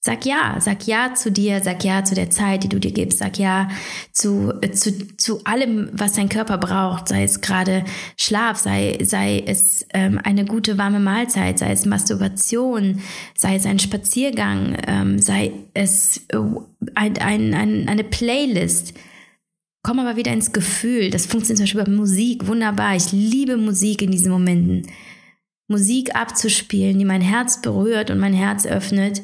Sag 0.06 0.25
ja, 0.25 0.58
sag 0.60 0.86
ja 0.86 1.13
zu 1.13 1.32
dir, 1.32 1.62
sag 1.63 1.86
ja 1.86 2.03
zu 2.03 2.13
der 2.13 2.29
Zeit, 2.29 2.65
die 2.65 2.67
du 2.67 2.77
dir 2.77 2.91
gibst, 2.91 3.19
sag 3.19 3.39
ja 3.39 3.69
zu, 4.12 4.51
zu, 4.73 5.15
zu 5.15 5.39
allem, 5.45 5.91
was 5.93 6.12
dein 6.12 6.27
Körper 6.27 6.58
braucht, 6.58 7.08
sei 7.08 7.23
es 7.23 7.39
gerade 7.39 7.86
Schlaf, 8.17 8.58
sei, 8.58 8.97
sei 9.01 9.41
es 9.45 9.86
ähm, 9.93 10.19
eine 10.21 10.43
gute 10.43 10.77
warme 10.77 10.99
Mahlzeit, 10.99 11.58
sei 11.58 11.71
es 11.71 11.86
Masturbation, 11.86 12.99
sei 13.34 13.56
es 13.56 13.65
ein 13.65 13.79
Spaziergang, 13.79 14.75
ähm, 14.86 15.19
sei 15.19 15.53
es 15.73 16.17
äh, 16.27 16.38
ein, 16.95 17.17
ein, 17.19 17.53
ein, 17.53 17.88
eine 17.88 18.03
Playlist. 18.03 18.93
Komm 19.83 19.99
aber 19.99 20.15
wieder 20.15 20.31
ins 20.31 20.53
Gefühl. 20.53 21.09
Das 21.09 21.25
funktioniert 21.25 21.57
zum 21.57 21.77
Beispiel 21.77 21.93
bei 21.93 21.99
Musik 21.99 22.47
wunderbar. 22.47 22.95
Ich 22.95 23.11
liebe 23.11 23.57
Musik 23.57 24.01
in 24.01 24.11
diesen 24.11 24.31
Momenten. 24.31 24.87
Musik 25.67 26.15
abzuspielen, 26.15 26.97
die 26.97 27.05
mein 27.05 27.21
Herz 27.21 27.61
berührt 27.61 28.09
und 28.09 28.17
mein 28.17 28.33
Herz 28.33 28.65
öffnet. 28.65 29.21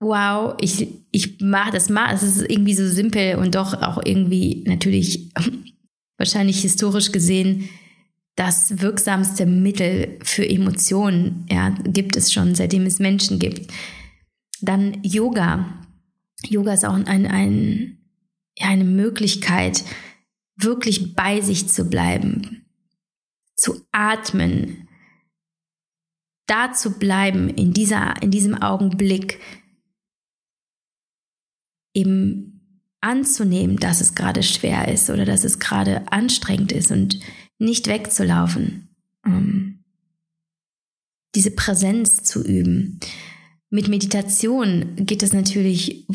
Wow, 0.00 0.56
ich, 0.60 0.88
ich 1.10 1.40
mache 1.40 1.72
das 1.72 1.88
mal. 1.88 2.14
Es 2.14 2.22
ist 2.22 2.42
irgendwie 2.42 2.74
so 2.74 2.86
simpel 2.86 3.36
und 3.36 3.54
doch 3.54 3.80
auch 3.80 4.00
irgendwie 4.04 4.62
natürlich 4.66 5.32
wahrscheinlich 6.18 6.60
historisch 6.60 7.10
gesehen 7.10 7.68
das 8.36 8.80
wirksamste 8.80 9.46
Mittel 9.46 10.18
für 10.22 10.48
Emotionen. 10.48 11.46
Ja, 11.50 11.70
gibt 11.70 12.14
es 12.14 12.32
schon, 12.32 12.54
seitdem 12.54 12.86
es 12.86 13.00
Menschen 13.00 13.38
gibt. 13.40 13.72
Dann 14.60 14.98
Yoga. 15.02 15.66
Yoga 16.46 16.74
ist 16.74 16.84
auch 16.84 16.94
ein, 16.94 17.26
ein 17.26 17.97
eine 18.62 18.84
Möglichkeit, 18.84 19.84
wirklich 20.56 21.14
bei 21.14 21.40
sich 21.40 21.68
zu 21.68 21.88
bleiben, 21.88 22.66
zu 23.56 23.86
atmen, 23.92 24.88
da 26.46 26.72
zu 26.72 26.98
bleiben 26.98 27.48
in 27.48 27.72
dieser, 27.72 28.20
in 28.22 28.30
diesem 28.30 28.54
Augenblick, 28.54 29.40
eben 31.94 32.94
anzunehmen, 33.00 33.76
dass 33.76 34.00
es 34.00 34.14
gerade 34.14 34.42
schwer 34.42 34.88
ist 34.88 35.10
oder 35.10 35.24
dass 35.24 35.44
es 35.44 35.58
gerade 35.58 36.10
anstrengend 36.10 36.72
ist 36.72 36.90
und 36.90 37.20
nicht 37.58 37.86
wegzulaufen. 37.86 38.88
Um 39.24 39.84
diese 41.34 41.50
Präsenz 41.50 42.22
zu 42.22 42.42
üben. 42.42 42.98
Mit 43.70 43.88
Meditation 43.88 44.96
geht 44.96 45.22
es 45.22 45.34
natürlich, 45.34 46.06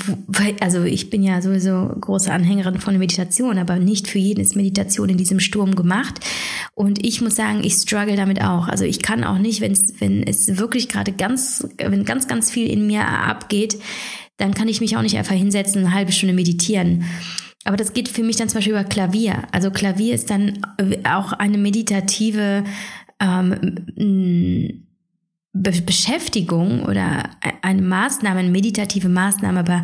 also 0.60 0.84
ich 0.84 1.12
bin 1.12 1.22
ja 1.22 1.40
sowieso 1.40 1.88
große 2.00 2.32
Anhängerin 2.32 2.80
von 2.80 2.98
Meditation, 2.98 3.60
aber 3.60 3.78
nicht 3.78 4.08
für 4.08 4.18
jeden 4.18 4.42
ist 4.42 4.56
Meditation 4.56 5.10
in 5.10 5.18
diesem 5.18 5.40
Sturm 5.40 5.76
gemacht. 5.76 6.20
Und 6.74 7.06
ich 7.06 7.22
muss 7.22 7.36
sagen, 7.36 7.64
ich 7.64 7.74
struggle 7.74 8.16
damit 8.16 8.42
auch. 8.42 8.68
Also 8.68 8.86
ich 8.86 9.04
kann 9.04 9.24
auch 9.24 9.38
nicht, 9.38 9.62
wenn 9.62 9.74
es, 9.74 10.02
wenn 10.02 10.24
es 10.24 10.58
wirklich 10.58 10.90
gerade 10.90 11.12
ganz, 11.12 11.68
wenn 11.78 12.06
ganz, 12.06 12.28
ganz 12.28 12.50
viel 12.50 12.68
in 12.68 12.88
mir 12.88 13.08
abgeht, 13.08 13.78
dann 14.38 14.56
kann 14.56 14.68
ich 14.68 14.82
mich 14.82 14.98
auch 14.98 15.04
nicht 15.04 15.18
einfach 15.18 15.36
hinsetzen, 15.36 15.86
eine 15.86 15.94
halbe 15.94 16.12
Stunde 16.12 16.34
meditieren. 16.34 17.06
Aber 17.66 17.78
das 17.78 17.94
geht 17.94 18.10
für 18.10 18.24
mich 18.24 18.36
dann 18.36 18.50
zum 18.50 18.58
Beispiel 18.58 18.74
über 18.74 18.84
Klavier. 18.84 19.44
Also 19.52 19.70
Klavier 19.70 20.16
ist 20.16 20.32
dann 20.32 20.66
auch 21.04 21.34
eine 21.34 21.60
meditative 21.60 22.64
ähm, 23.20 24.88
Be 25.54 25.72
Beschäftigung 25.86 26.84
oder 26.84 27.30
e-, 27.44 27.52
eine 27.62 27.82
Maßnahme, 27.82 28.40
eine 28.40 28.50
meditative 28.50 29.10
Maßnahme, 29.10 29.60
aber 29.60 29.84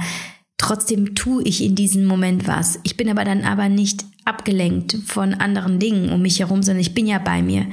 trotzdem 0.57 1.15
tue 1.15 1.43
ich 1.43 1.63
in 1.63 1.75
diesem 1.75 2.05
Moment 2.05 2.47
was. 2.47 2.79
Ich 2.83 2.97
bin 2.97 3.09
aber 3.09 3.23
dann 3.23 3.43
aber 3.43 3.69
nicht 3.69 4.03
abgelenkt 4.25 4.97
von 5.05 5.33
anderen 5.33 5.79
Dingen 5.79 6.11
um 6.11 6.21
mich 6.21 6.39
herum, 6.39 6.63
sondern 6.63 6.81
ich 6.81 6.93
bin 6.93 7.07
ja 7.07 7.19
bei 7.19 7.41
mir. 7.41 7.67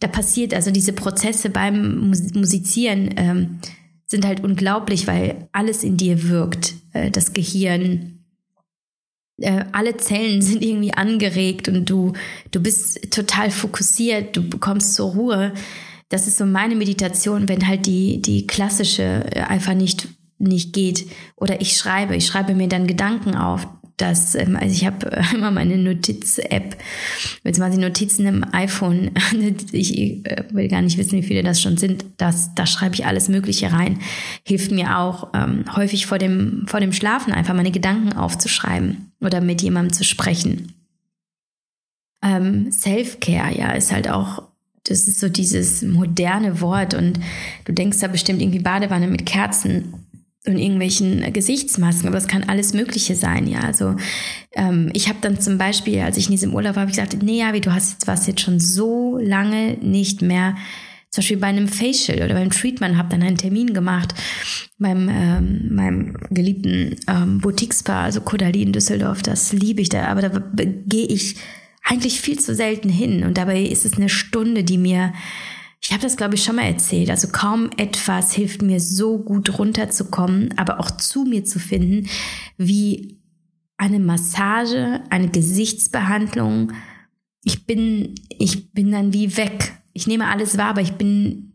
Da 0.00 0.08
passiert 0.08 0.52
also 0.52 0.70
diese 0.70 0.92
Prozesse 0.92 1.48
beim 1.50 2.10
Musizieren 2.34 3.14
ähm, 3.16 3.58
sind 4.06 4.24
halt 4.26 4.42
unglaublich, 4.44 5.06
weil 5.06 5.48
alles 5.52 5.82
in 5.82 5.96
dir 5.96 6.28
wirkt. 6.28 6.74
Äh, 6.92 7.10
das 7.10 7.32
Gehirn, 7.32 8.24
äh, 9.40 9.64
alle 9.72 9.96
Zellen 9.96 10.42
sind 10.42 10.62
irgendwie 10.62 10.94
angeregt 10.94 11.68
und 11.68 11.88
du, 11.88 12.12
du 12.50 12.60
bist 12.60 13.10
total 13.10 13.50
fokussiert, 13.50 14.36
du 14.36 14.48
bekommst 14.48 14.94
zur 14.94 15.12
Ruhe. 15.12 15.52
Das 16.08 16.26
ist 16.26 16.38
so 16.38 16.46
meine 16.46 16.76
Meditation, 16.76 17.48
wenn 17.48 17.66
halt 17.66 17.86
die, 17.86 18.22
die 18.22 18.46
klassische 18.46 19.24
äh, 19.32 19.40
einfach 19.40 19.74
nicht, 19.74 20.08
nicht 20.38 20.72
geht. 20.72 21.06
Oder 21.36 21.60
ich 21.60 21.76
schreibe, 21.76 22.14
ich 22.14 22.26
schreibe 22.26 22.54
mir 22.54 22.68
dann 22.68 22.86
Gedanken 22.86 23.34
auf 23.34 23.66
dass, 23.96 24.34
ähm, 24.34 24.56
also 24.56 24.74
ich 24.74 24.84
habe 24.84 25.10
äh, 25.12 25.22
immer 25.34 25.50
meine 25.50 25.76
Notiz-App 25.78 26.76
mit 27.44 27.56
20 27.56 27.80
Notizen 27.80 28.26
im 28.26 28.44
iPhone. 28.52 29.10
Ich 29.72 29.96
äh, 29.98 30.44
will 30.50 30.68
gar 30.68 30.82
nicht 30.82 30.98
wissen, 30.98 31.18
wie 31.18 31.26
viele 31.26 31.42
das 31.42 31.60
schon 31.60 31.76
sind. 31.76 32.04
Das, 32.16 32.54
da 32.54 32.66
schreibe 32.66 32.94
ich 32.94 33.06
alles 33.06 33.28
Mögliche 33.28 33.72
rein. 33.72 33.98
Hilft 34.46 34.70
mir 34.70 34.98
auch 34.98 35.28
ähm, 35.34 35.64
häufig 35.74 36.06
vor 36.06 36.18
dem, 36.18 36.64
vor 36.66 36.80
dem 36.80 36.92
Schlafen 36.92 37.32
einfach 37.32 37.54
meine 37.54 37.70
Gedanken 37.70 38.12
aufzuschreiben 38.12 39.12
oder 39.20 39.40
mit 39.40 39.62
jemandem 39.62 39.92
zu 39.92 40.04
sprechen. 40.04 40.72
Ähm, 42.22 42.70
Self-Care, 42.72 43.58
ja, 43.58 43.72
ist 43.72 43.92
halt 43.92 44.08
auch 44.08 44.42
das 44.88 45.08
ist 45.08 45.20
so 45.20 45.28
dieses 45.28 45.82
moderne 45.82 46.60
Wort 46.60 46.94
und 46.94 47.20
du 47.64 47.72
denkst 47.72 47.98
da 48.00 48.08
bestimmt 48.08 48.40
irgendwie 48.40 48.60
Badewanne 48.60 49.08
mit 49.08 49.26
Kerzen 49.26 49.94
und 50.46 50.58
irgendwelchen 50.58 51.32
Gesichtsmasken, 51.32 52.08
aber 52.08 52.18
es 52.18 52.28
kann 52.28 52.44
alles 52.44 52.72
Mögliche 52.72 53.16
sein, 53.16 53.48
ja. 53.48 53.60
Also 53.60 53.96
ähm, 54.54 54.90
ich 54.92 55.08
habe 55.08 55.18
dann 55.20 55.40
zum 55.40 55.58
Beispiel, 55.58 56.00
als 56.00 56.16
ich 56.16 56.26
in 56.26 56.32
diesem 56.32 56.54
Urlaub 56.54 56.76
war, 56.76 56.82
habe 56.82 56.90
ich 56.90 56.96
gesagt, 56.96 57.20
nee, 57.22 57.40
Javi, 57.40 57.60
du 57.60 57.72
hast 57.72 57.92
jetzt 57.92 58.06
was 58.06 58.26
jetzt 58.26 58.42
schon 58.42 58.60
so 58.60 59.18
lange 59.18 59.76
nicht 59.80 60.22
mehr, 60.22 60.54
zum 61.10 61.22
Beispiel 61.22 61.36
bei 61.38 61.46
einem 61.48 61.66
Facial 61.66 62.22
oder 62.22 62.34
beim 62.34 62.50
Treatment, 62.50 62.96
habe 62.96 63.08
dann 63.08 63.22
einen 63.22 63.38
Termin 63.38 63.74
gemacht 63.74 64.14
beim 64.78 65.08
ähm, 65.08 65.74
meinem 65.74 66.16
geliebten 66.30 66.96
ähm, 67.08 67.40
Boutique-Spa, 67.40 68.04
also 68.04 68.20
Kodali 68.20 68.62
in 68.62 68.72
Düsseldorf, 68.72 69.22
das 69.22 69.52
liebe 69.52 69.80
ich 69.80 69.88
da, 69.88 70.06
aber 70.06 70.28
da 70.28 70.64
gehe 70.86 71.06
ich 71.06 71.36
eigentlich 71.88 72.20
viel 72.20 72.38
zu 72.38 72.54
selten 72.54 72.88
hin 72.88 73.24
und 73.24 73.38
dabei 73.38 73.62
ist 73.62 73.84
es 73.84 73.94
eine 73.94 74.08
Stunde, 74.08 74.64
die 74.64 74.78
mir 74.78 75.12
ich 75.80 75.92
habe 75.92 76.02
das, 76.02 76.16
glaube 76.16 76.34
ich, 76.34 76.42
schon 76.42 76.56
mal 76.56 76.64
erzählt. 76.64 77.10
Also 77.10 77.28
kaum 77.28 77.70
etwas 77.76 78.32
hilft 78.32 78.60
mir 78.60 78.80
so 78.80 79.18
gut 79.18 79.56
runterzukommen, 79.58 80.52
aber 80.56 80.80
auch 80.80 80.90
zu 80.90 81.24
mir 81.24 81.44
zu 81.44 81.60
finden, 81.60 82.08
wie 82.56 83.20
eine 83.76 84.00
Massage, 84.00 85.02
eine 85.10 85.28
Gesichtsbehandlung. 85.28 86.72
Ich 87.44 87.66
bin, 87.66 88.16
ich 88.30 88.72
bin 88.72 88.90
dann 88.90 89.12
wie 89.12 89.36
weg. 89.36 89.74
Ich 89.92 90.08
nehme 90.08 90.26
alles 90.26 90.58
wahr, 90.58 90.70
aber 90.70 90.80
ich 90.80 90.94
bin 90.94 91.52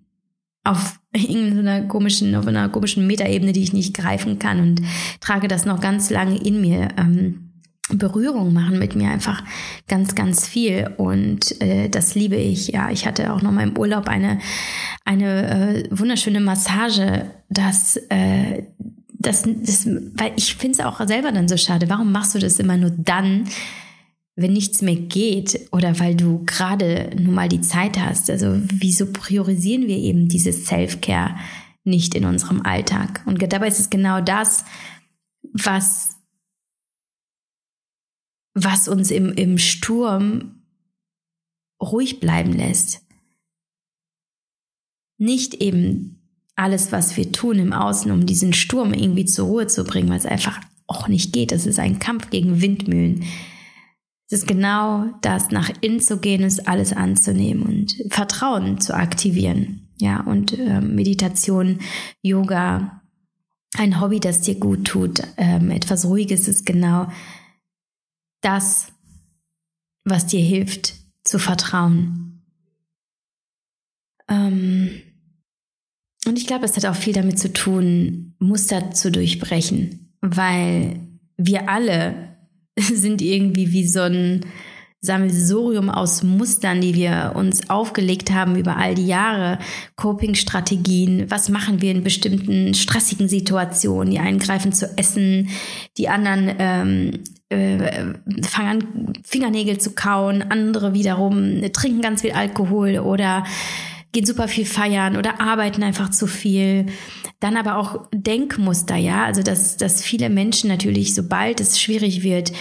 auf 0.64 1.00
irgendeiner 1.14 1.88
komischen, 1.88 2.34
auf 2.36 2.48
einer 2.48 2.70
komischen 2.70 3.08
Metaebene, 3.08 3.52
die 3.52 3.64
ich 3.64 3.74
nicht 3.74 3.94
greifen 3.96 4.40
kann 4.40 4.62
und 4.62 4.82
trage 5.20 5.48
das 5.50 5.66
noch 5.66 5.82
ganz 5.82 6.10
lange 6.10 6.38
in 6.38 6.62
mir. 6.62 6.90
Ähm, 6.98 7.51
Berührung 7.90 8.54
machen 8.54 8.80
mit 8.80 8.96
mir 8.96 9.10
einfach 9.10 9.44
ganz, 9.88 10.16
ganz 10.16 10.48
viel 10.48 10.92
und 10.98 11.60
äh, 11.62 11.90
das 11.90 12.16
liebe 12.16 12.36
ich. 12.36 12.70
Ja, 12.70 12.90
ich 12.90 13.06
hatte 13.06 13.34
auch 13.34 13.42
noch 13.42 13.52
mal 13.52 13.68
im 13.68 13.78
Urlaub 13.78 14.08
eine, 14.08 14.40
eine 15.04 15.84
äh, 15.84 15.88
wunderschöne 15.92 16.40
Massage, 16.40 17.26
das, 17.50 17.98
äh, 18.10 18.64
das, 19.10 19.44
das, 19.46 19.88
weil 19.88 20.32
ich 20.36 20.56
finde 20.56 20.80
es 20.80 20.86
auch 20.86 21.06
selber 21.06 21.32
dann 21.32 21.48
so 21.48 21.58
schade. 21.58 21.90
Warum 21.90 22.12
machst 22.12 22.36
du 22.36 22.40
das 22.40 22.60
immer 22.60 22.78
nur 22.78 22.92
dann, 22.92 23.46
wenn 24.36 24.54
nichts 24.54 24.82
mehr 24.82 24.96
geht 24.96 25.68
oder 25.72 26.00
weil 26.00 26.16
du 26.16 26.44
gerade 26.46 27.10
nur 27.20 27.34
mal 27.34 27.50
die 27.50 27.62
Zeit 27.62 28.00
hast? 28.00 28.30
Also 28.30 28.60
wieso 28.74 29.08
priorisieren 29.12 29.88
wir 29.88 29.98
eben 29.98 30.28
dieses 30.28 30.66
Self-Care 30.66 31.36
nicht 31.84 32.16
in 32.16 32.26
unserem 32.26 32.62
Alltag? 32.62 33.22
Und 33.26 33.42
dabei 33.52 33.68
ist 33.68 33.80
es 33.80 33.90
genau 33.90 34.22
das, 34.22 34.64
was 35.54 36.21
was 38.54 38.88
uns 38.88 39.12
im, 39.12 39.32
im 39.34 39.58
Sturm 39.58 40.64
ruhig 41.82 42.20
bleiben 42.20 42.54
lässt. 42.54 43.02
Nicht 45.18 45.56
eben 45.56 46.22
alles, 46.56 46.92
was 46.92 47.18
wir 47.18 47.32
tun 47.32 47.58
im 47.58 47.74
Außen, 47.74 48.12
um 48.12 48.26
diesen 48.26 48.54
Sturm 48.54 48.94
irgendwie 48.94 49.26
zur 49.26 49.48
Ruhe 49.48 49.68
zu 49.68 49.84
bringen, 49.84 50.10
weil 50.10 50.18
es 50.18 50.26
einfach 50.26 50.60
auch 50.88 51.08
nicht 51.08 51.34
geht. 51.34 51.52
Das 51.52 51.66
ist 51.66 51.80
ein 51.80 52.00
Kampf 52.00 52.30
gegen 52.30 52.62
Windmühlen. 52.62 53.24
Es 54.28 54.40
ist 54.40 54.48
genau 54.48 55.08
das, 55.22 55.52
nach 55.52 55.70
innen 55.82 56.00
zu 56.00 56.18
gehen, 56.18 56.44
ist 56.44 56.68
alles 56.68 56.94
anzunehmen 56.94 57.64
und 57.64 57.96
Vertrauen 58.10 58.80
zu 58.80 58.96
aktivieren. 58.96 59.90
Ja, 60.00 60.22
und 60.22 60.58
äh, 60.58 60.82
Meditation, 60.82 61.80
Yoga, 62.22 63.02
ein 63.78 64.02
Hobby, 64.02 64.20
das 64.20 64.42
dir 64.42 64.56
gut 64.56 64.86
tut, 64.86 65.22
ähm, 65.38 65.70
etwas 65.70 66.06
Ruhiges 66.06 66.48
ist 66.48 66.66
genau 66.66 67.08
das, 68.42 68.88
was 70.04 70.28
dir 70.28 70.42
hilft, 70.42 70.94
zu 71.24 71.40
vertrauen. 71.40 72.44
Ähm 74.28 75.02
und 76.28 76.38
ich 76.38 76.48
glaube, 76.48 76.66
es 76.66 76.76
hat 76.76 76.86
auch 76.86 76.96
viel 76.96 77.14
damit 77.14 77.40
zu 77.40 77.52
tun, 77.52 78.36
Muster 78.40 78.92
zu 78.92 79.12
durchbrechen, 79.12 80.14
weil 80.22 81.00
wir 81.38 81.70
alle 81.70 82.38
sind 82.80 83.22
irgendwie 83.22 83.72
wie 83.72 83.88
so 83.88 84.02
ein 84.02 84.46
Sammelsurium 85.04 85.90
aus 85.90 86.22
Mustern, 86.22 86.80
die 86.80 86.94
wir 86.94 87.34
uns 87.36 87.72
aufgelegt 87.72 88.32
haben 88.32 88.56
über 88.56 88.78
all 88.78 88.94
die 88.94 89.08
Jahre, 89.08 89.58
Coping-Strategien, 89.96 91.32
was 91.32 91.50
machen 91.50 91.82
wir 91.82 91.90
in 91.90 92.04
bestimmten 92.04 92.76
stressigen 92.76 93.28
Situationen, 93.28 94.12
die 94.12 94.20
einen 94.20 94.38
greifen 94.38 94.74
zu 94.74 94.96
essen, 94.98 95.50
die 95.98 96.08
anderen 96.08 96.56
ähm, 96.60 97.24
äh, 97.52 98.14
fangen 98.44 98.70
an, 98.70 99.14
Fingernägel 99.24 99.78
zu 99.78 99.92
kauen, 99.92 100.42
andere 100.42 100.94
wiederum 100.94 101.62
trinken 101.74 102.02
ganz 102.02 102.22
viel 102.22 102.32
Alkohol 102.32 103.00
oder 103.00 103.44
gehen 104.12 104.26
super 104.26 104.48
viel 104.48 104.66
feiern 104.66 105.18
oder 105.18 105.40
arbeiten 105.40 105.84
einfach 105.84 106.10
zu 106.10 106.28
viel. 106.28 106.88
Dann 107.40 107.58
aber 107.58 107.78
auch 107.78 108.08
Denkmuster, 108.14 108.96
ja, 108.96 109.26
also 109.26 109.42
dass, 109.42 109.78
dass 109.78 110.02
viele 110.02 110.30
Menschen 110.30 110.68
natürlich, 110.70 111.14
sobald 111.14 111.60
es 111.62 111.80
schwierig 111.80 112.24
wird, 112.24 112.52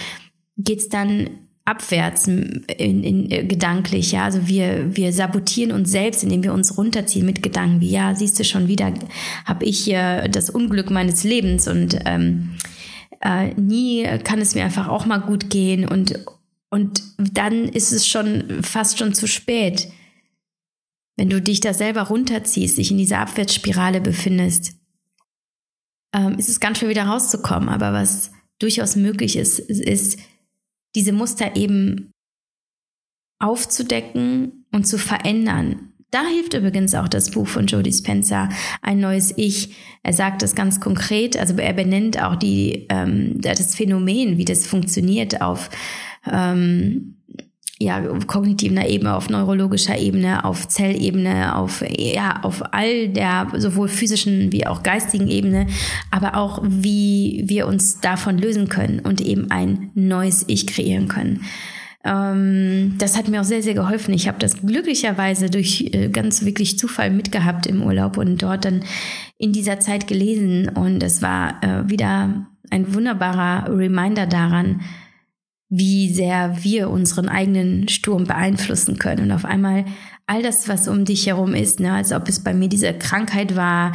geht's 0.57 0.89
dann 0.89 1.29
abwärts 1.63 2.27
in, 2.27 2.65
in, 2.77 3.03
in, 3.03 3.31
äh, 3.31 3.43
gedanklich, 3.43 4.13
ja. 4.13 4.23
Also 4.23 4.47
wir, 4.47 4.95
wir 4.95 5.13
sabotieren 5.13 5.71
uns 5.71 5.91
selbst, 5.91 6.23
indem 6.23 6.43
wir 6.43 6.53
uns 6.53 6.77
runterziehen 6.77 7.25
mit 7.25 7.43
Gedanken 7.43 7.81
wie, 7.81 7.91
ja, 7.91 8.15
siehst 8.15 8.39
du 8.39 8.43
schon 8.43 8.67
wieder, 8.67 8.93
habe 9.45 9.65
ich 9.65 9.79
hier 9.79 10.27
das 10.29 10.49
Unglück 10.49 10.89
meines 10.89 11.23
Lebens 11.23 11.67
und 11.67 11.99
ähm, 12.05 12.55
äh, 13.21 13.53
nie 13.53 14.03
kann 14.19 14.39
es 14.39 14.55
mir 14.55 14.63
einfach 14.63 14.87
auch 14.87 15.05
mal 15.05 15.19
gut 15.19 15.49
gehen 15.49 15.87
und, 15.87 16.25
und 16.69 17.03
dann 17.17 17.65
ist 17.69 17.91
es 17.91 18.07
schon 18.07 18.63
fast 18.63 18.99
schon 18.99 19.13
zu 19.13 19.27
spät. 19.27 19.91
Wenn 21.17 21.29
du 21.29 21.41
dich 21.41 21.59
da 21.59 21.73
selber 21.73 22.03
runterziehst, 22.03 22.77
dich 22.77 22.91
in 22.91 22.97
dieser 22.97 23.19
Abwärtsspirale 23.19 24.01
befindest, 24.01 24.73
ähm, 26.15 26.37
ist 26.39 26.49
es 26.49 26.59
ganz 26.59 26.79
schwer 26.79 26.89
wieder 26.89 27.03
rauszukommen. 27.03 27.69
Aber 27.69 27.93
was 27.93 28.31
durchaus 28.59 28.95
möglich 28.95 29.35
ist, 29.35 29.59
ist, 29.59 30.19
diese 30.95 31.13
Muster 31.13 31.55
eben 31.55 32.11
aufzudecken 33.39 34.65
und 34.71 34.85
zu 34.85 34.97
verändern. 34.97 35.90
Da 36.11 36.25
hilft 36.27 36.53
übrigens 36.53 36.93
auch 36.93 37.07
das 37.07 37.31
Buch 37.31 37.47
von 37.47 37.67
Jodie 37.67 37.93
Spencer, 37.93 38.49
Ein 38.81 38.99
neues 38.99 39.33
Ich. 39.37 39.75
Er 40.03 40.11
sagt 40.11 40.41
das 40.41 40.55
ganz 40.55 40.81
konkret, 40.81 41.37
also 41.37 41.55
er 41.55 41.73
benennt 41.73 42.21
auch 42.21 42.35
die, 42.35 42.85
ähm, 42.89 43.39
das 43.39 43.75
Phänomen, 43.75 44.37
wie 44.37 44.43
das 44.43 44.67
funktioniert 44.67 45.41
auf 45.41 45.69
ähm, 46.29 47.15
ja, 47.79 47.99
kognitiver 48.27 48.87
Ebene, 48.87 49.15
auf 49.15 49.29
neurologischer 49.29 49.97
Ebene, 49.97 50.43
auf 50.43 50.67
Zellebene, 50.67 51.55
auf, 51.55 51.81
ja, 51.97 52.41
auf 52.43 52.61
all 52.73 53.07
der 53.07 53.47
sowohl 53.57 53.87
physischen 53.87 54.51
wie 54.51 54.67
auch 54.67 54.83
geistigen 54.83 55.29
Ebene, 55.29 55.67
aber 56.11 56.35
auch 56.35 56.61
wie 56.63 57.43
wir 57.47 57.67
uns 57.67 58.01
davon 58.01 58.37
lösen 58.37 58.67
können 58.67 58.99
und 58.99 59.21
eben 59.21 59.49
ein 59.49 59.91
neues 59.95 60.43
Ich 60.47 60.67
kreieren 60.67 61.07
können. 61.07 61.41
Ähm, 62.03 62.95
das 62.97 63.17
hat 63.17 63.27
mir 63.27 63.41
auch 63.41 63.45
sehr, 63.45 63.61
sehr 63.61 63.73
geholfen. 63.73 64.13
Ich 64.13 64.27
habe 64.27 64.39
das 64.39 64.61
glücklicherweise 64.61 65.49
durch 65.49 65.89
äh, 65.93 66.09
ganz 66.09 66.43
wirklich 66.43 66.79
Zufall 66.79 67.11
mitgehabt 67.11 67.67
im 67.67 67.83
Urlaub 67.83 68.17
und 68.17 68.41
dort 68.41 68.65
dann 68.65 68.83
in 69.37 69.53
dieser 69.53 69.79
Zeit 69.79 70.07
gelesen. 70.07 70.69
Und 70.69 71.03
es 71.03 71.21
war 71.21 71.63
äh, 71.63 71.89
wieder 71.89 72.47
ein 72.69 72.93
wunderbarer 72.93 73.75
Reminder 73.75 74.25
daran, 74.25 74.81
wie 75.69 76.11
sehr 76.11 76.63
wir 76.63 76.89
unseren 76.89 77.29
eigenen 77.29 77.87
Sturm 77.87 78.25
beeinflussen 78.25 78.97
können. 78.97 79.23
Und 79.23 79.31
auf 79.31 79.45
einmal 79.45 79.85
all 80.25 80.41
das, 80.41 80.67
was 80.67 80.87
um 80.87 81.05
dich 81.05 81.27
herum 81.27 81.53
ist, 81.53 81.79
ne, 81.79 81.93
als 81.93 82.11
ob 82.11 82.27
es 82.27 82.43
bei 82.43 82.53
mir 82.53 82.67
diese 82.67 82.93
Krankheit 82.93 83.55
war, 83.55 83.93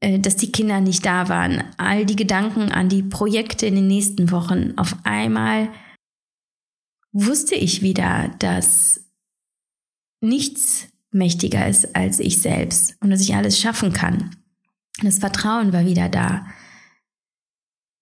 äh, 0.00 0.18
dass 0.18 0.36
die 0.36 0.52
Kinder 0.52 0.80
nicht 0.80 1.06
da 1.06 1.28
waren, 1.28 1.64
all 1.78 2.04
die 2.04 2.16
Gedanken 2.16 2.70
an 2.70 2.88
die 2.88 3.02
Projekte 3.02 3.66
in 3.66 3.76
den 3.76 3.86
nächsten 3.86 4.30
Wochen, 4.30 4.74
auf 4.76 4.94
einmal 5.04 5.68
wusste 7.16 7.54
ich 7.54 7.80
wieder, 7.80 8.34
dass 8.38 9.00
nichts 10.20 10.88
mächtiger 11.10 11.66
ist 11.66 11.96
als 11.96 12.20
ich 12.20 12.42
selbst 12.42 12.96
und 13.00 13.10
dass 13.10 13.22
ich 13.22 13.34
alles 13.34 13.58
schaffen 13.58 13.92
kann. 13.92 14.36
Das 15.02 15.18
Vertrauen 15.18 15.72
war 15.72 15.86
wieder 15.86 16.08
da. 16.08 16.46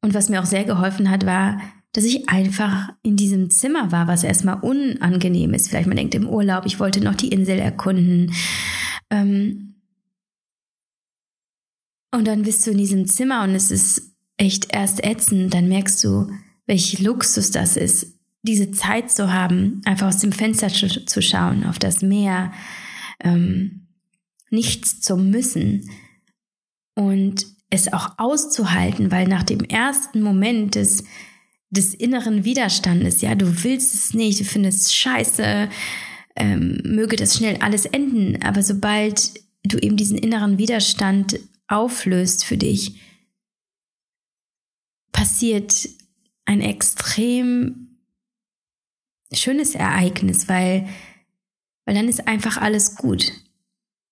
Und 0.02 0.14
was 0.14 0.28
mir 0.28 0.40
auch 0.40 0.46
sehr 0.46 0.64
geholfen 0.64 1.10
hat, 1.10 1.26
war, 1.26 1.60
dass 1.92 2.04
ich 2.04 2.28
einfach 2.28 2.88
in 3.02 3.16
diesem 3.16 3.50
Zimmer 3.50 3.92
war, 3.92 4.08
was 4.08 4.24
erstmal 4.24 4.58
unangenehm 4.60 5.54
ist. 5.54 5.68
Vielleicht 5.68 5.86
man 5.86 5.96
denkt 5.96 6.16
im 6.16 6.28
Urlaub, 6.28 6.66
ich 6.66 6.80
wollte 6.80 7.00
noch 7.00 7.14
die 7.14 7.28
Insel 7.28 7.58
erkunden. 7.58 8.34
Ähm 9.10 9.76
und 12.12 12.26
dann 12.26 12.42
bist 12.42 12.66
du 12.66 12.72
in 12.72 12.78
diesem 12.78 13.06
Zimmer 13.06 13.44
und 13.44 13.50
es 13.50 13.70
ist 13.70 14.12
echt 14.36 14.74
erst 14.74 15.04
ätzend. 15.04 15.54
Dann 15.54 15.68
merkst 15.68 16.02
du, 16.02 16.30
welch 16.66 16.98
Luxus 16.98 17.52
das 17.52 17.76
ist, 17.76 18.18
diese 18.44 18.70
Zeit 18.70 19.10
zu 19.10 19.32
haben, 19.32 19.80
einfach 19.84 20.08
aus 20.08 20.18
dem 20.18 20.30
Fenster 20.30 20.68
zu, 20.68 21.04
zu 21.04 21.22
schauen, 21.22 21.64
auf 21.64 21.78
das 21.78 22.02
Meer, 22.02 22.52
ähm, 23.20 23.86
nichts 24.50 25.00
zu 25.00 25.16
müssen 25.16 25.90
und 26.94 27.46
es 27.70 27.92
auch 27.92 28.18
auszuhalten, 28.18 29.10
weil 29.10 29.26
nach 29.26 29.42
dem 29.42 29.60
ersten 29.60 30.20
Moment 30.20 30.74
des, 30.74 31.04
des 31.70 31.94
inneren 31.94 32.44
Widerstandes, 32.44 33.22
ja, 33.22 33.34
du 33.34 33.64
willst 33.64 33.94
es 33.94 34.14
nicht, 34.14 34.38
du 34.38 34.44
findest 34.44 34.86
es 34.86 34.94
scheiße, 34.94 35.70
ähm, 36.36 36.80
möge 36.84 37.16
das 37.16 37.36
schnell 37.36 37.56
alles 37.62 37.86
enden, 37.86 38.42
aber 38.42 38.62
sobald 38.62 39.32
du 39.64 39.78
eben 39.78 39.96
diesen 39.96 40.18
inneren 40.18 40.58
Widerstand 40.58 41.40
auflöst 41.66 42.44
für 42.44 42.58
dich, 42.58 43.00
passiert 45.12 45.88
ein 46.44 46.60
extrem 46.60 47.93
schönes 49.36 49.74
Ereignis, 49.74 50.48
weil, 50.48 50.88
weil 51.84 51.94
dann 51.94 52.08
ist 52.08 52.26
einfach 52.26 52.56
alles 52.56 52.96
gut. 52.96 53.32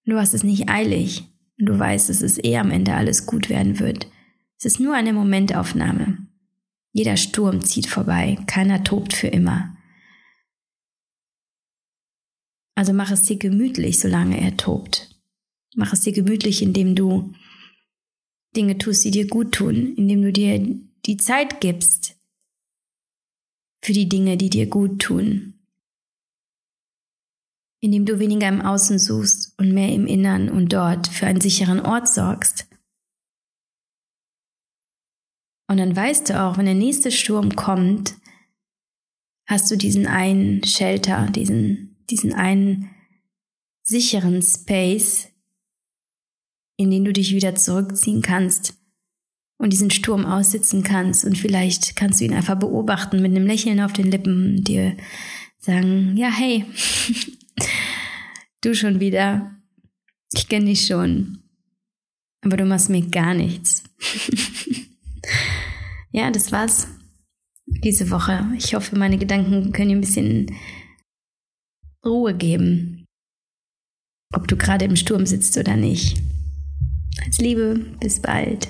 Du 0.04 0.18
hast 0.18 0.34
es 0.34 0.42
nicht 0.42 0.68
eilig 0.68 1.24
und 1.58 1.66
du 1.66 1.78
weißt, 1.78 2.08
dass 2.08 2.22
es 2.22 2.42
eh 2.42 2.56
am 2.56 2.70
Ende 2.70 2.94
alles 2.94 3.26
gut 3.26 3.48
werden 3.48 3.78
wird. 3.78 4.08
Es 4.58 4.64
ist 4.64 4.80
nur 4.80 4.94
eine 4.94 5.12
Momentaufnahme. 5.12 6.26
Jeder 6.92 7.16
Sturm 7.16 7.64
zieht 7.64 7.86
vorbei, 7.86 8.38
keiner 8.46 8.84
tobt 8.84 9.14
für 9.14 9.28
immer. 9.28 9.76
Also 12.74 12.92
mach 12.92 13.10
es 13.10 13.22
dir 13.22 13.36
gemütlich, 13.36 13.98
solange 13.98 14.40
er 14.40 14.56
tobt. 14.56 15.08
Mach 15.74 15.92
es 15.92 16.00
dir 16.00 16.12
gemütlich, 16.12 16.62
indem 16.62 16.94
du 16.94 17.32
Dinge 18.56 18.76
tust, 18.76 19.04
die 19.04 19.10
dir 19.10 19.26
gut 19.26 19.52
tun, 19.52 19.94
indem 19.96 20.22
du 20.22 20.32
dir 20.32 20.58
die 21.06 21.16
Zeit 21.16 21.60
gibst 21.60 22.01
für 23.82 23.92
die 23.92 24.08
Dinge, 24.08 24.36
die 24.36 24.50
dir 24.50 24.66
gut 24.66 25.00
tun. 25.00 25.54
Indem 27.80 28.06
du 28.06 28.18
weniger 28.20 28.48
im 28.48 28.60
Außen 28.60 28.98
suchst 28.98 29.58
und 29.58 29.72
mehr 29.72 29.92
im 29.92 30.06
Innern 30.06 30.48
und 30.48 30.72
dort 30.72 31.08
für 31.08 31.26
einen 31.26 31.40
sicheren 31.40 31.80
Ort 31.80 32.08
sorgst. 32.08 32.68
Und 35.68 35.78
dann 35.78 35.96
weißt 35.96 36.30
du 36.30 36.40
auch, 36.40 36.58
wenn 36.58 36.66
der 36.66 36.74
nächste 36.74 37.10
Sturm 37.10 37.56
kommt, 37.56 38.14
hast 39.46 39.70
du 39.70 39.76
diesen 39.76 40.06
einen 40.06 40.62
Shelter, 40.64 41.28
diesen, 41.30 42.04
diesen 42.08 42.32
einen 42.32 42.90
sicheren 43.82 44.42
Space, 44.42 45.28
in 46.76 46.90
den 46.90 47.04
du 47.04 47.12
dich 47.12 47.34
wieder 47.34 47.54
zurückziehen 47.56 48.22
kannst 48.22 48.81
und 49.62 49.72
diesen 49.72 49.92
Sturm 49.92 50.26
aussitzen 50.26 50.82
kannst 50.82 51.24
und 51.24 51.38
vielleicht 51.38 51.94
kannst 51.94 52.20
du 52.20 52.24
ihn 52.24 52.34
einfach 52.34 52.58
beobachten 52.58 53.22
mit 53.22 53.30
einem 53.30 53.46
Lächeln 53.46 53.80
auf 53.80 53.92
den 53.92 54.10
Lippen 54.10 54.56
und 54.56 54.64
dir 54.64 54.96
sagen, 55.60 56.16
ja, 56.16 56.30
hey, 56.30 56.64
du 58.60 58.74
schon 58.74 58.98
wieder, 58.98 59.52
ich 60.34 60.48
kenne 60.48 60.64
dich 60.64 60.84
schon, 60.84 61.38
aber 62.44 62.56
du 62.56 62.64
machst 62.64 62.90
mir 62.90 63.08
gar 63.08 63.34
nichts. 63.34 63.84
ja, 66.10 66.32
das 66.32 66.50
war's 66.50 66.88
diese 67.66 68.10
Woche. 68.10 68.44
Ich 68.58 68.74
hoffe, 68.74 68.98
meine 68.98 69.16
Gedanken 69.16 69.70
können 69.70 69.90
dir 69.90 69.96
ein 69.96 70.00
bisschen 70.00 70.56
Ruhe 72.04 72.34
geben, 72.34 73.04
ob 74.34 74.48
du 74.48 74.56
gerade 74.56 74.86
im 74.86 74.96
Sturm 74.96 75.24
sitzt 75.24 75.56
oder 75.56 75.76
nicht. 75.76 76.20
Als 77.24 77.38
Liebe, 77.38 77.78
bis 78.00 78.20
bald. 78.20 78.66